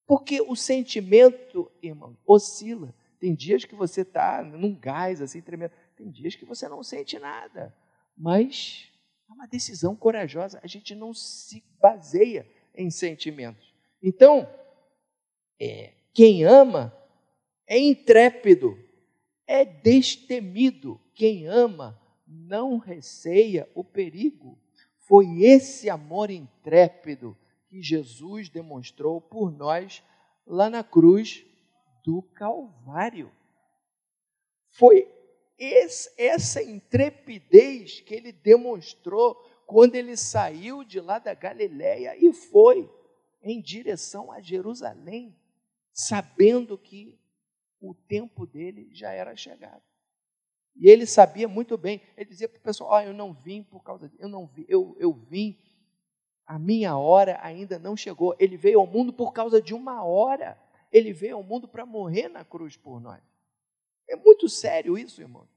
[0.07, 2.95] Porque o sentimento, irmão, oscila.
[3.19, 7.19] Tem dias que você está num gás assim tremendo, tem dias que você não sente
[7.19, 7.75] nada.
[8.17, 8.91] Mas
[9.29, 10.61] é uma decisão corajosa.
[10.63, 13.75] A gente não se baseia em sentimentos.
[14.03, 14.49] Então,
[15.59, 16.97] é, quem ama
[17.67, 18.79] é intrépido,
[19.47, 21.01] é destemido.
[21.15, 24.59] Quem ama não receia o perigo.
[24.99, 27.37] Foi esse amor intrépido
[27.77, 30.03] que Jesus demonstrou por nós
[30.47, 31.45] lá na cruz
[32.03, 33.31] do Calvário.
[34.71, 35.07] Foi
[35.59, 39.35] esse, essa intrepidez que ele demonstrou
[39.67, 42.91] quando ele saiu de lá da Galiléia e foi
[43.43, 45.37] em direção a Jerusalém,
[45.93, 47.19] sabendo que
[47.79, 49.83] o tempo dele já era chegado.
[50.75, 53.83] E ele sabia muito bem, ele dizia para o pessoal: oh, eu não vim por
[53.83, 55.59] causa disso, eu não vim, eu, eu vim
[56.47, 58.37] a minha hora ainda não chegou.
[58.39, 60.57] Ele veio ao mundo por causa de uma hora.
[60.93, 63.21] Ele veio ao mundo para morrer na cruz por nós.
[64.09, 65.49] É muito sério isso, irmão.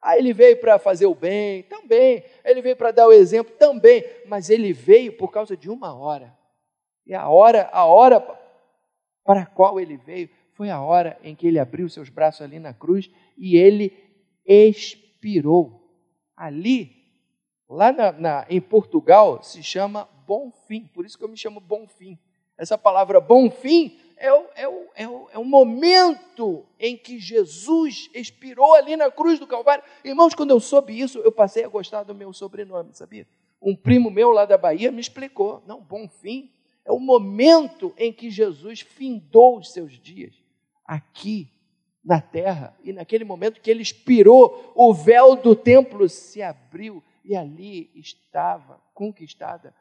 [0.00, 2.24] Ah, ele veio para fazer o bem, também.
[2.44, 4.02] Ele veio para dar o exemplo, também.
[4.26, 6.34] Mas ele veio por causa de uma hora.
[7.04, 8.20] E a hora, a hora
[9.24, 12.58] para a qual ele veio foi a hora em que ele abriu seus braços ali
[12.58, 13.92] na cruz e ele
[14.46, 15.84] expirou.
[16.34, 16.96] Ali,
[17.68, 20.84] lá na, na, em Portugal, se chama bom fim.
[20.92, 22.18] Por isso que eu me chamo bom fim.
[22.58, 27.18] Essa palavra bom fim é o, é o, é o, é o momento em que
[27.18, 29.82] Jesus expirou ali na cruz do Calvário.
[30.04, 33.26] Irmãos, quando eu soube isso, eu passei a gostar do meu sobrenome, sabia?
[33.62, 35.62] Um primo meu lá da Bahia me explicou.
[35.66, 36.50] Não, bom fim
[36.84, 40.34] é o momento em que Jesus findou os seus dias
[40.84, 41.50] aqui
[42.02, 42.74] na terra.
[42.82, 48.80] E naquele momento que ele expirou, o véu do templo se abriu e ali estava
[48.94, 49.74] conquistada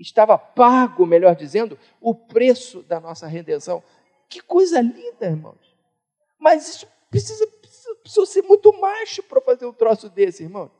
[0.00, 3.82] estava pago, melhor dizendo, o preço da nossa redenção.
[4.28, 5.76] Que coisa linda, irmãos.
[6.38, 10.70] Mas isso precisa, precisa, precisa ser muito macho para fazer um troço desse, irmão.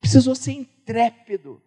[0.00, 1.62] Precisou ser intrépido.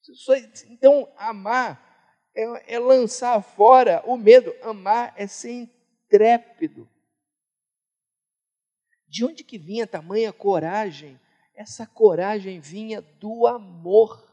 [0.00, 0.36] Precisou,
[0.70, 1.86] então, amar
[2.34, 4.54] é, é lançar fora o medo.
[4.62, 6.88] Amar é ser intrépido.
[9.06, 11.20] De onde que vinha tamanha coragem?
[11.54, 14.27] Essa coragem vinha do amor.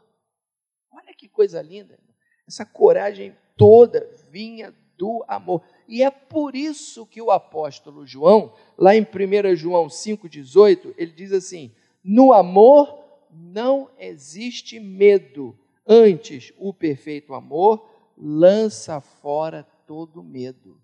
[0.96, 2.00] Olha que coisa linda.
[2.48, 5.62] Essa coragem toda vinha do amor.
[5.90, 11.34] E é por isso que o apóstolo João, lá em 1 João 5,18, ele diz
[11.34, 17.86] assim: No amor não existe medo, antes o perfeito amor
[18.18, 20.82] lança fora todo medo.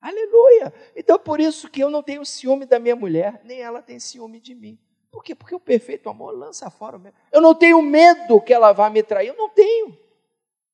[0.00, 0.72] Aleluia!
[0.94, 4.38] Então por isso que eu não tenho ciúme da minha mulher, nem ela tem ciúme
[4.38, 4.78] de mim.
[5.10, 5.34] Por quê?
[5.34, 7.16] Porque o perfeito amor lança fora o medo.
[7.32, 9.28] Eu não tenho medo que ela vá me trair.
[9.28, 9.96] Eu não tenho.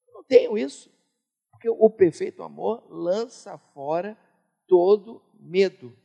[0.07, 0.91] Eu não tenho isso.
[1.51, 4.19] Porque o perfeito amor lança fora
[4.67, 5.97] todo medo.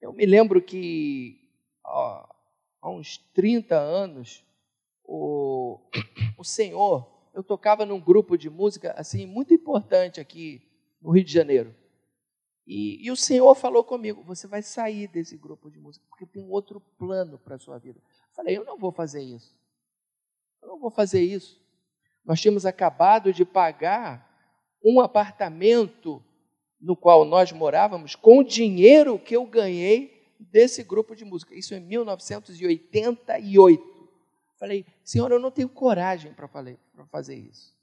[0.00, 1.40] Eu me lembro que
[1.84, 2.26] ó,
[2.80, 4.44] há uns 30 anos,
[5.04, 5.78] o,
[6.38, 10.62] o Senhor, eu tocava num grupo de música assim muito importante aqui
[11.00, 11.74] no Rio de Janeiro.
[12.66, 16.48] E, e, o Senhor falou comigo: você vai sair desse grupo de música, porque tem
[16.48, 17.98] outro plano para a sua vida.
[17.98, 19.54] Eu falei: eu não vou fazer isso.
[20.62, 21.62] Eu não vou fazer isso.
[22.24, 24.32] Nós tínhamos acabado de pagar
[24.82, 26.22] um apartamento
[26.80, 31.54] no qual nós morávamos com o dinheiro que eu ganhei desse grupo de música.
[31.54, 33.94] Isso em 1988.
[34.58, 36.48] Falei, Senhor, eu não tenho coragem para
[37.06, 37.74] fazer isso.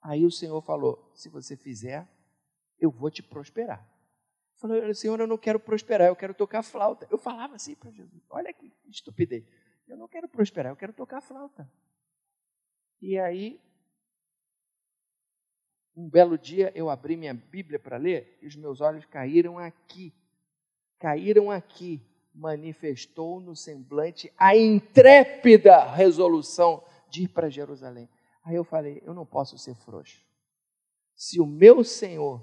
[0.00, 2.08] Aí o Senhor falou: se você fizer,
[2.78, 3.86] eu vou te prosperar.
[4.56, 7.06] Falei, Senhor, eu não quero prosperar, eu quero tocar flauta.
[7.10, 9.44] Eu falava assim para Jesus: olha que estupidez.
[9.86, 11.70] Eu não quero prosperar, eu quero tocar flauta.
[13.00, 13.60] E aí,
[15.96, 20.12] um belo dia, eu abri minha Bíblia para ler e os meus olhos caíram aqui.
[20.98, 22.04] Caíram aqui.
[22.34, 28.08] Manifestou no semblante a intrépida resolução de ir para Jerusalém.
[28.44, 30.24] Aí eu falei: eu não posso ser frouxo.
[31.14, 32.40] Se o meu Senhor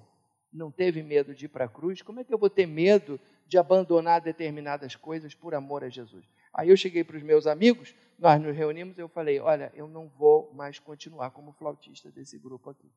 [0.56, 3.20] não teve medo de ir para a cruz, como é que eu vou ter medo
[3.46, 6.26] de abandonar determinadas coisas por amor a Jesus?
[6.54, 10.08] Aí eu cheguei para os meus amigos, nós nos reunimos, eu falei: olha, eu não
[10.08, 12.90] vou mais continuar como flautista desse grupo aqui.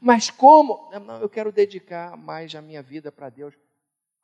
[0.00, 0.90] Mas como?
[0.90, 3.54] Não, eu quero dedicar mais a minha vida para Deus.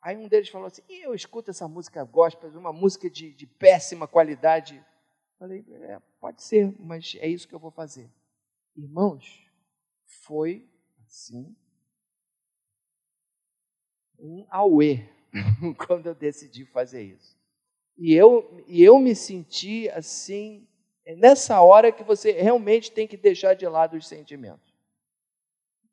[0.01, 4.07] Aí um deles falou assim: eu escuto essa música gospel, uma música de, de péssima
[4.07, 4.83] qualidade.
[5.37, 8.09] Falei: é, pode ser, mas é isso que eu vou fazer.
[8.75, 9.45] Irmãos,
[10.05, 10.67] foi
[11.05, 11.55] assim
[14.21, 15.05] um auê
[15.87, 17.37] quando eu decidi fazer isso.
[17.97, 20.65] E eu, e eu me senti assim,
[21.05, 24.73] é nessa hora que você realmente tem que deixar de lado os sentimentos.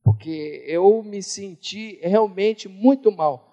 [0.05, 3.47] Porque eu me senti realmente muito mal.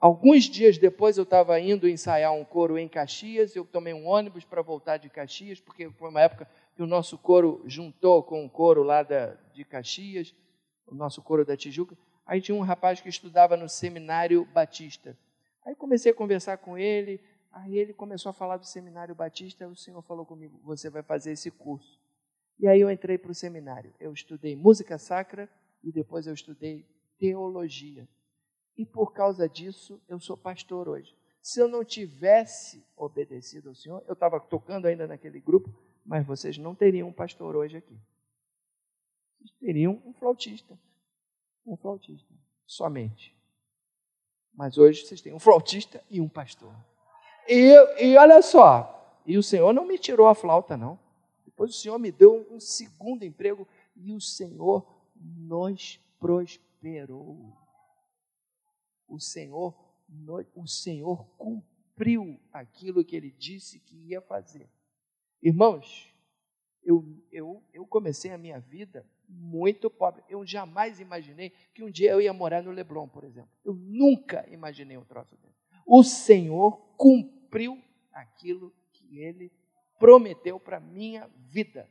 [0.00, 4.44] Alguns dias depois eu estava indo ensaiar um coro em Caxias, eu tomei um ônibus
[4.44, 8.50] para voltar de Caxias, porque foi uma época que o nosso coro juntou com o
[8.50, 10.32] coro lá da, de Caxias,
[10.86, 11.96] o nosso coro da Tijuca.
[12.28, 15.18] Aí tinha um rapaz que estudava no seminário Batista.
[15.66, 17.20] Aí comecei a conversar com ele,
[17.52, 21.32] Aí ele começou a falar do seminário batista, o Senhor falou comigo: você vai fazer
[21.32, 21.98] esse curso.
[22.58, 23.94] E aí eu entrei para o seminário.
[23.98, 25.48] Eu estudei música sacra
[25.82, 26.86] e depois eu estudei
[27.18, 28.08] teologia.
[28.76, 31.16] E por causa disso, eu sou pastor hoje.
[31.40, 35.72] Se eu não tivesse obedecido ao Senhor, eu estava tocando ainda naquele grupo,
[36.04, 37.96] mas vocês não teriam um pastor hoje aqui.
[39.38, 40.78] Vocês teriam um flautista.
[41.68, 42.34] Um flautista.
[42.66, 43.36] Somente.
[44.54, 46.74] Mas hoje vocês têm um flautista e um pastor.
[47.46, 50.98] E, e olha só, e o Senhor não me tirou a flauta, não.
[51.44, 57.52] Depois o Senhor me deu um segundo emprego e o Senhor nos prosperou.
[59.06, 59.74] O Senhor,
[60.54, 64.68] o Senhor cumpriu aquilo que ele disse que ia fazer.
[65.42, 66.12] Irmãos,
[66.82, 70.24] eu, eu, eu comecei a minha vida muito pobre.
[70.28, 73.50] Eu jamais imaginei que um dia eu ia morar no Leblon, por exemplo.
[73.64, 75.58] Eu nunca imaginei um troço desse.
[75.86, 79.52] O Senhor cumpriu aquilo que ele
[79.98, 81.88] prometeu para a minha vida.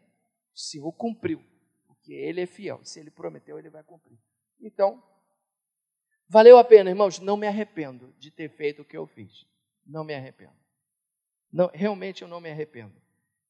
[0.53, 1.43] O Senhor cumpriu,
[1.85, 2.83] porque ele é fiel.
[2.83, 4.17] Se ele prometeu, ele vai cumprir.
[4.59, 5.03] Então,
[6.27, 7.19] valeu a pena, irmãos.
[7.19, 9.45] Não me arrependo de ter feito o que eu fiz.
[9.85, 10.55] Não me arrependo.
[11.51, 12.95] Não, realmente eu não me arrependo.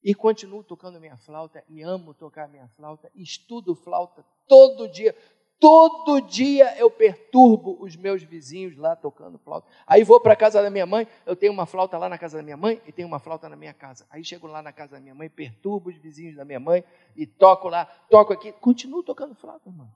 [0.04, 3.12] E continuo tocando minha flauta e amo tocar minha flauta.
[3.16, 5.16] Estudo flauta todo dia.
[5.60, 9.68] Todo dia eu perturbo os meus vizinhos lá tocando flauta.
[9.88, 12.38] Aí vou para a casa da minha mãe, eu tenho uma flauta lá na casa
[12.38, 14.06] da minha mãe e tenho uma flauta na minha casa.
[14.12, 16.84] Aí chego lá na casa da minha mãe, perturbo os vizinhos da minha mãe
[17.16, 18.52] e toco lá, toco aqui.
[18.52, 19.92] Continuo tocando flauta, irmão.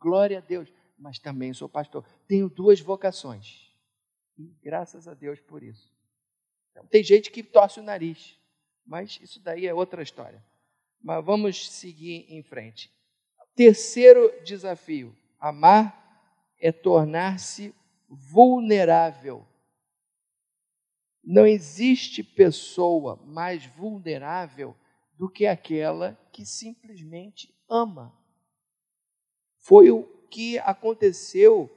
[0.00, 0.72] Glória a Deus.
[0.98, 2.04] Mas também sou pastor.
[2.26, 3.70] Tenho duas vocações.
[4.36, 5.88] E graças a Deus por isso.
[6.72, 8.38] Então, tem gente que torce o nariz,
[8.90, 10.44] mas isso daí é outra história.
[11.00, 12.90] Mas vamos seguir em frente.
[13.54, 15.96] Terceiro desafio: amar
[16.58, 17.72] é tornar-se
[18.08, 19.46] vulnerável.
[21.22, 24.76] Não existe pessoa mais vulnerável
[25.16, 28.12] do que aquela que simplesmente ama.
[29.58, 31.70] Foi o que aconteceu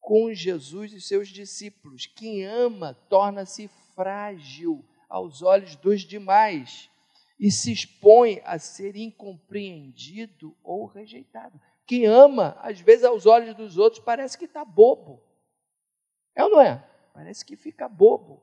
[0.00, 2.06] com Jesus e seus discípulos.
[2.06, 4.82] Quem ama torna-se frágil
[5.12, 6.90] aos olhos dos demais
[7.38, 11.60] e se expõe a ser incompreendido ou rejeitado.
[11.86, 15.22] Quem ama, às vezes, aos olhos dos outros, parece que está bobo.
[16.34, 16.82] É ou não é?
[17.12, 18.42] Parece que fica bobo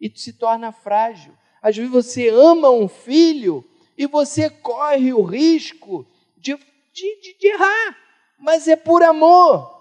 [0.00, 1.36] e se torna frágil.
[1.60, 3.62] Às vezes você ama um filho
[3.98, 6.06] e você corre o risco
[6.38, 6.56] de,
[6.94, 7.98] de, de, errar,
[8.38, 9.75] mas é por amor.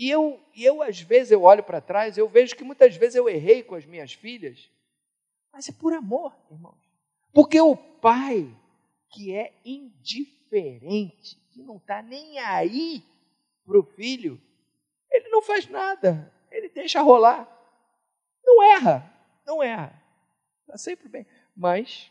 [0.00, 3.28] E eu, eu às vezes, eu olho para trás, eu vejo que muitas vezes eu
[3.28, 4.70] errei com as minhas filhas,
[5.52, 6.80] mas é por amor, irmãos.
[7.34, 8.50] Porque o pai
[9.10, 13.04] que é indiferente, que não está nem aí
[13.62, 14.40] para o filho,
[15.10, 17.46] ele não faz nada, ele deixa rolar.
[18.42, 20.02] Não erra, não erra.
[20.62, 21.26] Está sempre bem.
[21.54, 22.10] Mas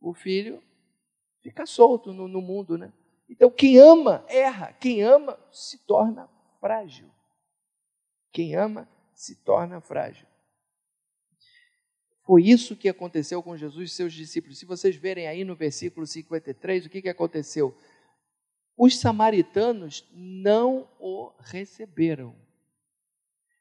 [0.00, 0.62] o filho
[1.42, 2.92] fica solto no, no mundo, né?
[3.28, 4.72] Então, quem ama, erra.
[4.74, 6.32] Quem ama, se torna
[6.64, 7.10] frágil.
[8.32, 10.26] Quem ama, se torna frágil.
[12.24, 14.58] Foi isso que aconteceu com Jesus e seus discípulos.
[14.58, 17.76] Se vocês verem aí no versículo 53, o que, que aconteceu?
[18.78, 22.34] Os samaritanos não o receberam.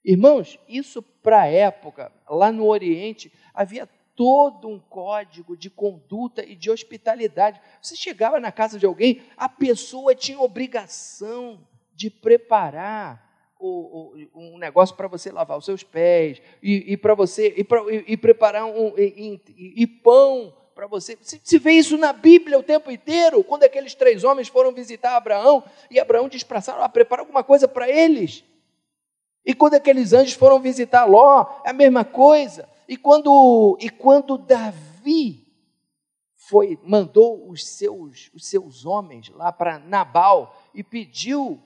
[0.01, 3.85] Irmãos, isso para a época, lá no Oriente, havia
[4.15, 7.59] todo um código de conduta e de hospitalidade.
[7.81, 11.67] Você chegava na casa de alguém, a pessoa tinha obrigação
[12.03, 17.15] de preparar o, o, um negócio para você lavar os seus pés e, e para
[17.15, 21.17] você e, pra, e, e preparar um e, pão para você.
[21.21, 25.63] Se, vê isso na Bíblia o tempo inteiro, quando aqueles três homens foram visitar Abraão
[25.89, 26.29] e Abraão
[26.61, 28.43] Sara, ah, prepara alguma coisa para eles.
[29.45, 32.67] E quando aqueles anjos foram visitar Ló, é a mesma coisa.
[32.85, 35.47] E quando, e quando Davi
[36.35, 41.61] foi mandou os seus, os seus homens lá para Nabal e pediu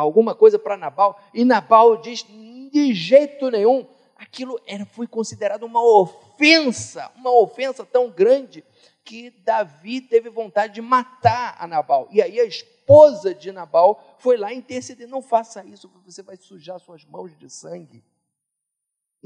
[0.00, 2.24] alguma coisa para Nabal, e Nabal diz:
[2.72, 3.86] de jeito nenhum,
[4.16, 8.64] aquilo era, foi considerado uma ofensa, uma ofensa tão grande
[9.04, 12.08] que Davi teve vontade de matar a Nabal.
[12.10, 16.80] E aí a esposa de Nabal foi lá interceder: não faça isso, você vai sujar
[16.80, 18.02] suas mãos de sangue.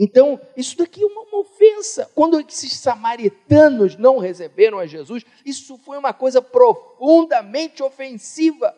[0.00, 2.08] Então, isso daqui é uma, uma, ofensa.
[2.14, 8.76] Quando esses samaritanos não receberam a Jesus, isso foi uma coisa profundamente ofensiva.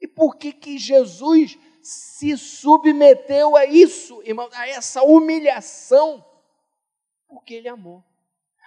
[0.00, 6.24] E por que, que Jesus se submeteu a isso, irmão, a essa humilhação?
[7.28, 8.02] Porque ele amou.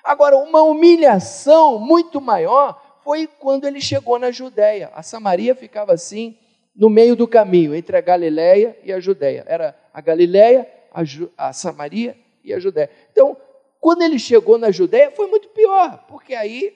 [0.04, 4.92] Agora, uma humilhação muito maior foi quando ele chegou na Judéia.
[4.94, 6.38] A Samaria ficava assim,
[6.76, 9.44] no meio do caminho, entre a Galiléia e a Judéia.
[9.48, 12.90] Era a Galiléia a, Ju, a Samaria e a Judéia.
[13.12, 13.38] Então,
[13.80, 16.76] quando ele chegou na Judéia, foi muito pior, porque aí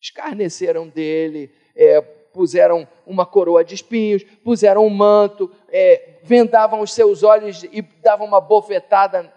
[0.00, 2.00] escarneceram dele, é,
[2.32, 8.26] puseram uma coroa de espinhos, puseram um manto, é, vendavam os seus olhos e davam
[8.26, 9.32] uma bofetada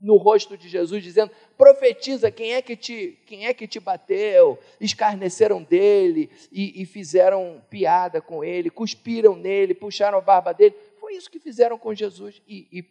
[0.00, 4.58] no rosto de Jesus, dizendo: profetiza quem é que te, quem é que te bateu,
[4.80, 10.74] escarneceram dele e, e fizeram piada com ele, cuspiram nele, puxaram a barba dele.
[11.00, 12.84] Foi isso que fizeram com Jesus e, e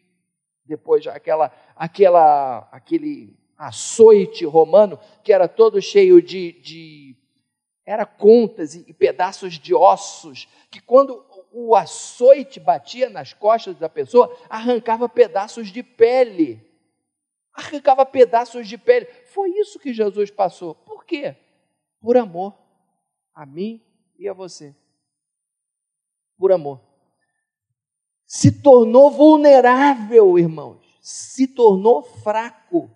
[0.66, 7.16] depois aquela, aquela, aquele açoite romano que era todo cheio de, de
[7.88, 14.38] era contas e, pedaços de ossos que quando o açoite batia nas costas da pessoa
[14.50, 16.62] arrancava pedaços de pele,
[17.54, 19.06] arrancava pedaços de pele.
[19.28, 20.76] Foi isso que Jesus passou.
[20.76, 21.36] Por quê?
[22.02, 22.54] Por amor
[23.34, 23.82] a mim
[24.20, 24.76] e a você.
[26.38, 26.86] Por amor
[28.28, 32.92] se tornou vulnerável, irmãos, se tornou fraco.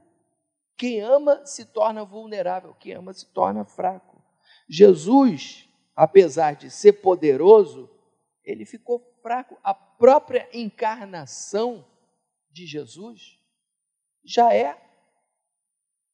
[0.76, 4.11] Quem ama se torna vulnerável, quem ama se torna fraco.
[4.72, 7.90] Jesus, apesar de ser poderoso,
[8.44, 9.58] ele ficou fraco.
[9.62, 11.86] A própria encarnação
[12.50, 13.38] de Jesus
[14.24, 14.80] já é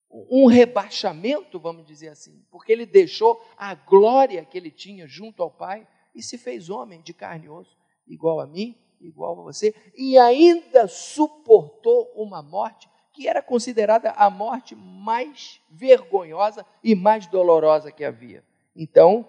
[0.09, 5.51] um rebaixamento, vamos dizer assim, porque ele deixou a glória que ele tinha junto ao
[5.51, 7.77] Pai e se fez homem de carne e osso,
[8.07, 14.29] igual a mim igual a você, e ainda suportou uma morte que era considerada a
[14.29, 18.43] morte mais vergonhosa e mais dolorosa que havia.
[18.77, 19.27] Então,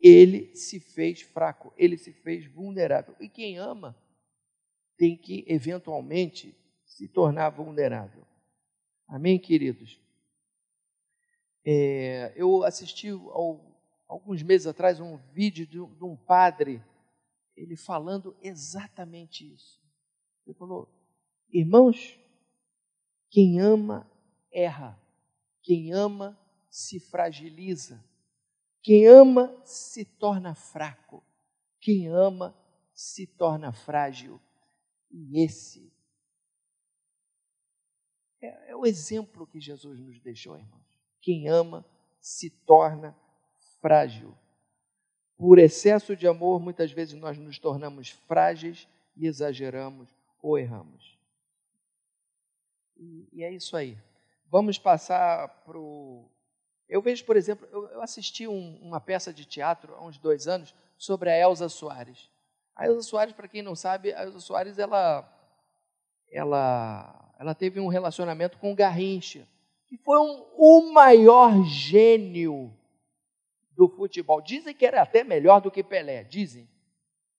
[0.00, 3.14] ele se fez fraco, ele se fez vulnerável.
[3.20, 3.94] E quem ama
[4.96, 8.26] tem que, eventualmente, se tornar vulnerável.
[9.06, 10.00] Amém, queridos?
[11.64, 13.60] É, eu assisti ao,
[14.08, 16.82] alguns meses atrás um vídeo de, de um padre
[17.56, 19.80] ele falando exatamente isso.
[20.46, 20.88] Ele falou:
[21.50, 22.18] irmãos,
[23.30, 24.10] quem ama
[24.52, 25.00] erra,
[25.62, 26.38] quem ama
[26.70, 28.04] se fragiliza,
[28.86, 31.20] quem ama se torna fraco,
[31.80, 32.56] quem ama
[32.94, 34.40] se torna frágil.
[35.10, 35.92] E esse
[38.40, 40.86] é, é o exemplo que Jesus nos deixou, irmãos.
[41.20, 41.84] Quem ama
[42.20, 43.12] se torna
[43.80, 44.38] frágil.
[45.36, 50.08] Por excesso de amor, muitas vezes nós nos tornamos frágeis e exageramos
[50.40, 51.18] ou erramos.
[52.96, 53.98] E, e é isso aí.
[54.48, 56.30] Vamos passar para o.
[56.88, 60.46] Eu vejo, por exemplo, eu, eu assisti um, uma peça de teatro há uns dois
[60.46, 62.30] anos sobre a Elza Soares.
[62.74, 65.28] A Elza Soares, para quem não sabe, a Elza Soares, ela,
[66.30, 69.46] ela, ela teve um relacionamento com o Garrincha,
[69.86, 72.72] que foi um, o maior gênio
[73.72, 74.40] do futebol.
[74.40, 76.68] Dizem que era até melhor do que Pelé, dizem.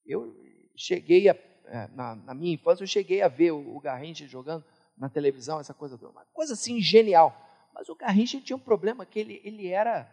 [0.06, 0.36] Eu
[0.76, 1.36] cheguei a,
[1.66, 4.64] é, na, na minha infância, eu cheguei a ver o, o Garrincha jogando
[4.98, 6.12] na televisão, essa coisa toda.
[6.12, 7.47] Uma coisa assim genial.
[7.78, 10.12] Mas o Garrincha tinha um problema que ele, ele era,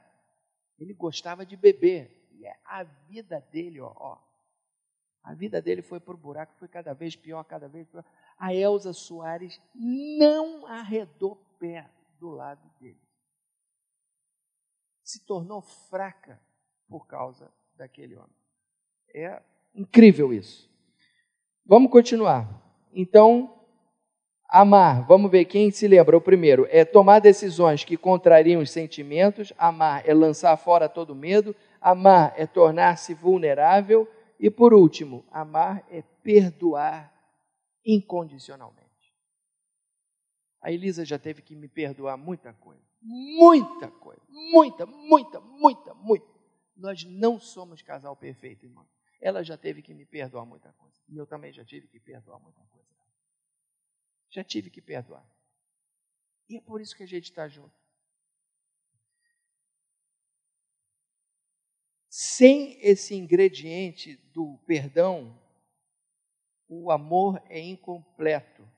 [0.78, 2.28] ele gostava de beber.
[2.32, 4.18] E é a vida dele, ó, ó
[5.22, 8.04] a vida dele foi por buraco, foi cada vez pior, cada vez pior.
[8.36, 11.90] A Elza Soares não arredou pé
[12.20, 13.00] do lado dele.
[15.02, 16.38] Se tornou fraca
[16.86, 18.36] por causa daquele homem.
[19.14, 19.42] É
[19.74, 20.70] incrível isso.
[21.64, 22.62] Vamos continuar.
[22.92, 23.63] Então,
[24.54, 26.16] amar, vamos ver quem se lembra.
[26.16, 29.52] O primeiro é tomar decisões que contrariam os sentimentos.
[29.58, 31.56] Amar é lançar fora todo medo.
[31.80, 34.08] Amar é tornar-se vulnerável.
[34.38, 37.12] E por último, amar é perdoar
[37.84, 38.84] incondicionalmente.
[40.62, 42.80] A Elisa já teve que me perdoar muita coisa.
[43.02, 44.22] Muita coisa.
[44.28, 46.26] Muita, muita, muita, muita.
[46.76, 48.86] Nós não somos casal perfeito, irmão.
[49.20, 50.96] Ela já teve que me perdoar muita coisa.
[51.08, 52.73] E eu também já tive que perdoar muita coisa.
[54.34, 55.24] Já tive que perdoar.
[56.48, 57.72] E é por isso que a gente está junto.
[62.10, 65.40] Sem esse ingrediente do perdão,
[66.68, 68.68] o amor é incompleto.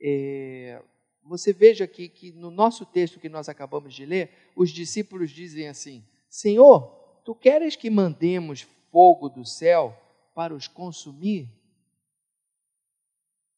[0.00, 0.82] É,
[1.22, 5.68] você veja aqui que no nosso texto que nós acabamos de ler, os discípulos dizem
[5.68, 9.94] assim: Senhor, tu queres que mandemos fogo do céu
[10.34, 11.57] para os consumir?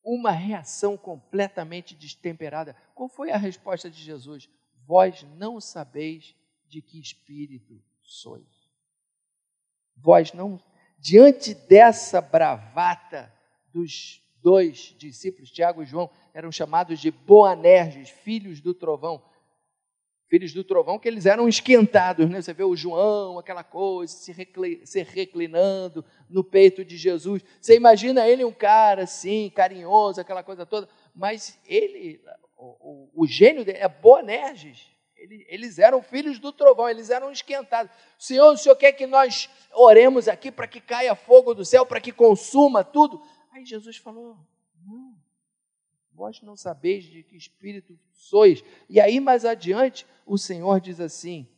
[0.02, 2.74] Uma reação completamente destemperada.
[2.94, 4.48] Qual foi a resposta de Jesus?
[4.86, 6.34] Vós não sabeis
[6.66, 8.60] de que espírito sois
[10.00, 10.60] vós não.
[10.98, 13.32] Diante dessa bravata
[13.72, 19.22] dos dois discípulos, Tiago e João, eram chamados de Boanerges, filhos do trovão.
[20.30, 22.40] Filhos do trovão, que eles eram esquentados, né?
[22.40, 27.42] Você vê o João, aquela coisa, se, recli se reclinando no peito de Jesus.
[27.60, 32.22] Você imagina ele um cara assim, carinhoso, aquela coisa toda, mas ele,
[32.56, 34.86] o, o, o gênio dele é Boanerges.
[35.48, 37.90] Eles eram filhos do trovão, eles eram esquentados.
[38.16, 42.00] Senhor, o Senhor quer que nós oremos aqui para que caia fogo do céu, para
[42.00, 43.20] que consuma tudo?
[43.50, 44.36] Aí Jesus falou:
[46.20, 48.62] vós não sabeis de que espírito sois.
[48.90, 51.48] E aí, mais adiante, o Senhor diz assim: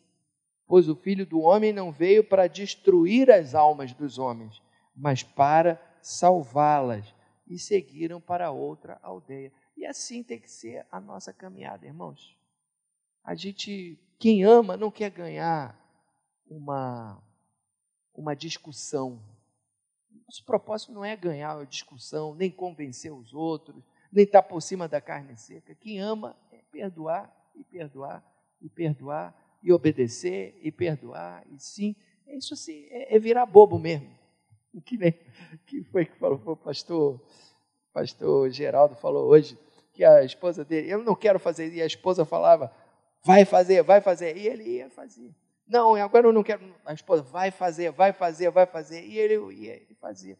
[0.68, 4.62] Pois o filho do homem não veio para destruir as almas dos homens,
[4.94, 7.12] mas para salvá-las.
[7.48, 9.52] E seguiram para outra aldeia.
[9.76, 12.38] E assim tem que ser a nossa caminhada, irmãos.
[13.24, 15.76] A gente, quem ama, não quer ganhar
[16.46, 17.20] uma,
[18.14, 19.20] uma discussão.
[20.24, 23.82] Nosso propósito não é ganhar uma discussão, nem convencer os outros,
[24.12, 25.74] nem estar por cima da carne seca.
[25.74, 28.22] Quem ama é perdoar e perdoar
[28.60, 31.96] e perdoar e obedecer e perdoar e sim.
[32.26, 34.10] É isso assim, é, é virar bobo mesmo.
[34.86, 35.14] Que nem
[35.66, 37.20] que foi que falou o pastor,
[37.92, 39.58] pastor Geraldo falou hoje
[39.92, 42.72] que a esposa dele, eu não quero fazer, e a esposa falava,
[43.22, 44.36] vai fazer, vai fazer.
[44.36, 45.30] E ele ia fazer.
[45.66, 46.62] Não, agora eu não quero.
[46.84, 49.04] A esposa, vai fazer, vai fazer, vai fazer.
[49.04, 50.38] E ele ia e fazia.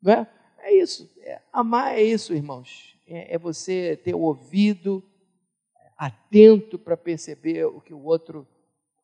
[0.00, 0.30] Não é?
[0.58, 1.10] É isso.
[1.18, 2.96] É, amar é isso, irmãos.
[3.06, 5.02] É, é você ter o ouvido
[5.96, 8.46] atento para perceber o que o outro,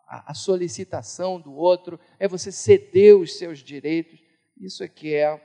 [0.07, 4.21] a, a solicitação do outro, é você ceder os seus direitos.
[4.59, 5.41] Isso é que é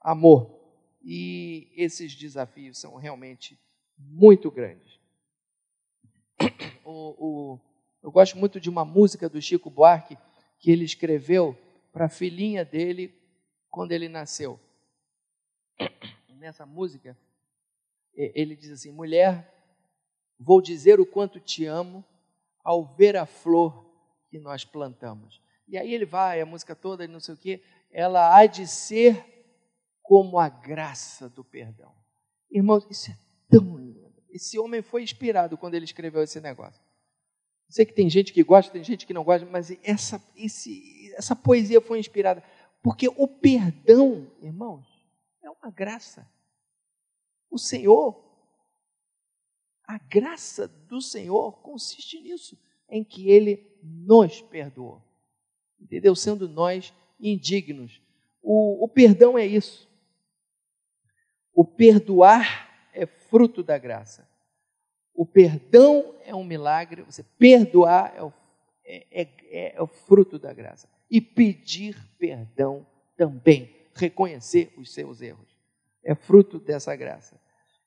[0.00, 0.58] amor.
[1.02, 3.58] E esses desafios são realmente
[3.98, 5.00] muito grandes
[6.84, 7.60] o, o,
[8.02, 10.16] eu gosto muito de uma música do Chico Buarque
[10.58, 11.56] que ele escreveu
[11.92, 13.14] para a filhinha dele
[13.70, 14.58] quando ele nasceu.
[16.38, 17.16] Nessa música,
[18.14, 19.52] ele diz assim: Mulher,
[20.38, 22.04] vou dizer o quanto te amo
[22.64, 23.86] ao ver a flor
[24.30, 25.40] que nós plantamos.
[25.68, 29.24] E aí ele vai, a música toda, não sei o quê, ela há de ser
[30.02, 31.94] como a graça do perdão.
[32.50, 33.18] Irmãos, isso é
[33.48, 34.10] tão lindo.
[34.30, 36.82] Esse homem foi inspirado quando ele escreveu esse negócio.
[37.68, 41.36] Sei que tem gente que gosta, tem gente que não gosta, mas essa, esse, essa
[41.36, 42.42] poesia foi inspirada.
[42.82, 44.86] Porque o perdão, irmãos,
[45.42, 46.28] é uma graça.
[47.50, 48.24] O Senhor,
[49.86, 55.02] a graça do Senhor consiste nisso, em que Ele nos perdoou.
[55.80, 56.14] Entendeu?
[56.14, 58.00] Sendo nós indignos.
[58.42, 59.88] O, o perdão é isso.
[61.52, 64.28] O perdoar é fruto da graça.
[65.12, 68.32] O perdão é um milagre, você perdoar é o,
[68.84, 70.88] é, é, é o fruto da graça.
[71.10, 72.86] E pedir perdão
[73.16, 75.48] também reconhecer os seus erros.
[76.02, 77.40] É fruto dessa graça.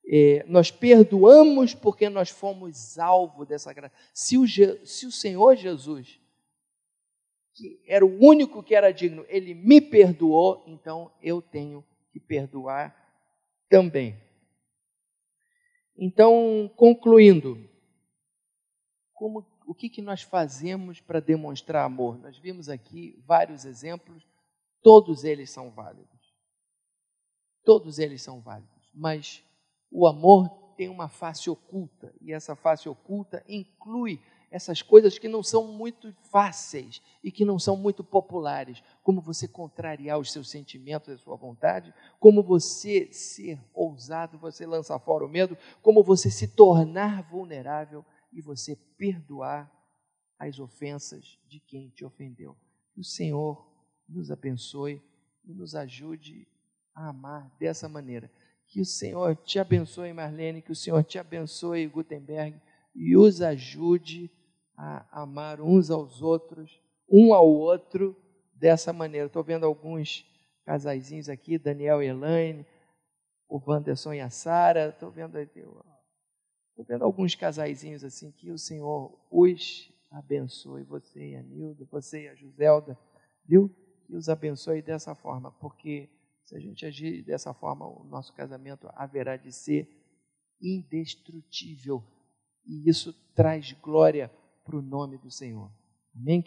[0.06, 3.96] É, nós perdoamos porque nós fomos alvo dessa graça.
[4.14, 6.20] Se o, se o Senhor Jesus,
[7.54, 12.96] que era o único que era digno, ele me perdoou, então eu tenho que perdoar
[13.70, 14.22] também.
[15.98, 17.70] Então, concluindo,
[19.14, 22.18] como, o que, que nós fazemos para demonstrar amor?
[22.20, 24.26] Nós vimos aqui vários exemplos,
[24.84, 26.12] todos eles são válidos.
[27.64, 29.42] Todos eles são válidos, mas
[29.90, 34.20] o amor tem uma face oculta, e essa face oculta inclui
[34.52, 39.48] essas coisas que não são muito fáceis e que não são muito populares, como você
[39.48, 45.26] contrariar os seus sentimentos e a sua vontade, como você ser ousado, você lançar fora
[45.26, 49.72] o medo, como você se tornar vulnerável e você perdoar
[50.38, 52.56] as ofensas de quem te ofendeu.
[52.96, 53.73] O Senhor
[54.14, 55.02] nos abençoe
[55.44, 56.48] e nos ajude
[56.96, 58.32] a amar dessa maneira.
[58.68, 62.60] Que o Senhor te abençoe, Marlene, que o Senhor te abençoe, Gutenberg,
[62.96, 64.32] e os ajude
[64.78, 68.16] a amar uns aos outros, um ao outro,
[68.64, 69.28] dessa maneira.
[69.28, 70.26] Estou vendo alguns
[70.66, 72.66] casaizinhos aqui, Daniel e Elaine,
[73.50, 79.20] o Wanderson e a Sara, estou vendo Estou vendo alguns casaizinhos assim que o Senhor
[79.30, 82.98] os abençoe, você e a Nilda, você e a Joselda,
[83.46, 83.70] viu?
[84.06, 86.10] Que os abençoe dessa forma, porque
[86.46, 89.90] se a gente agir dessa forma, o nosso casamento haverá de ser
[90.62, 92.04] indestrutível.
[92.66, 94.32] E isso traz glória
[94.64, 95.72] para o nome do Senhor.
[96.16, 96.44] Amém?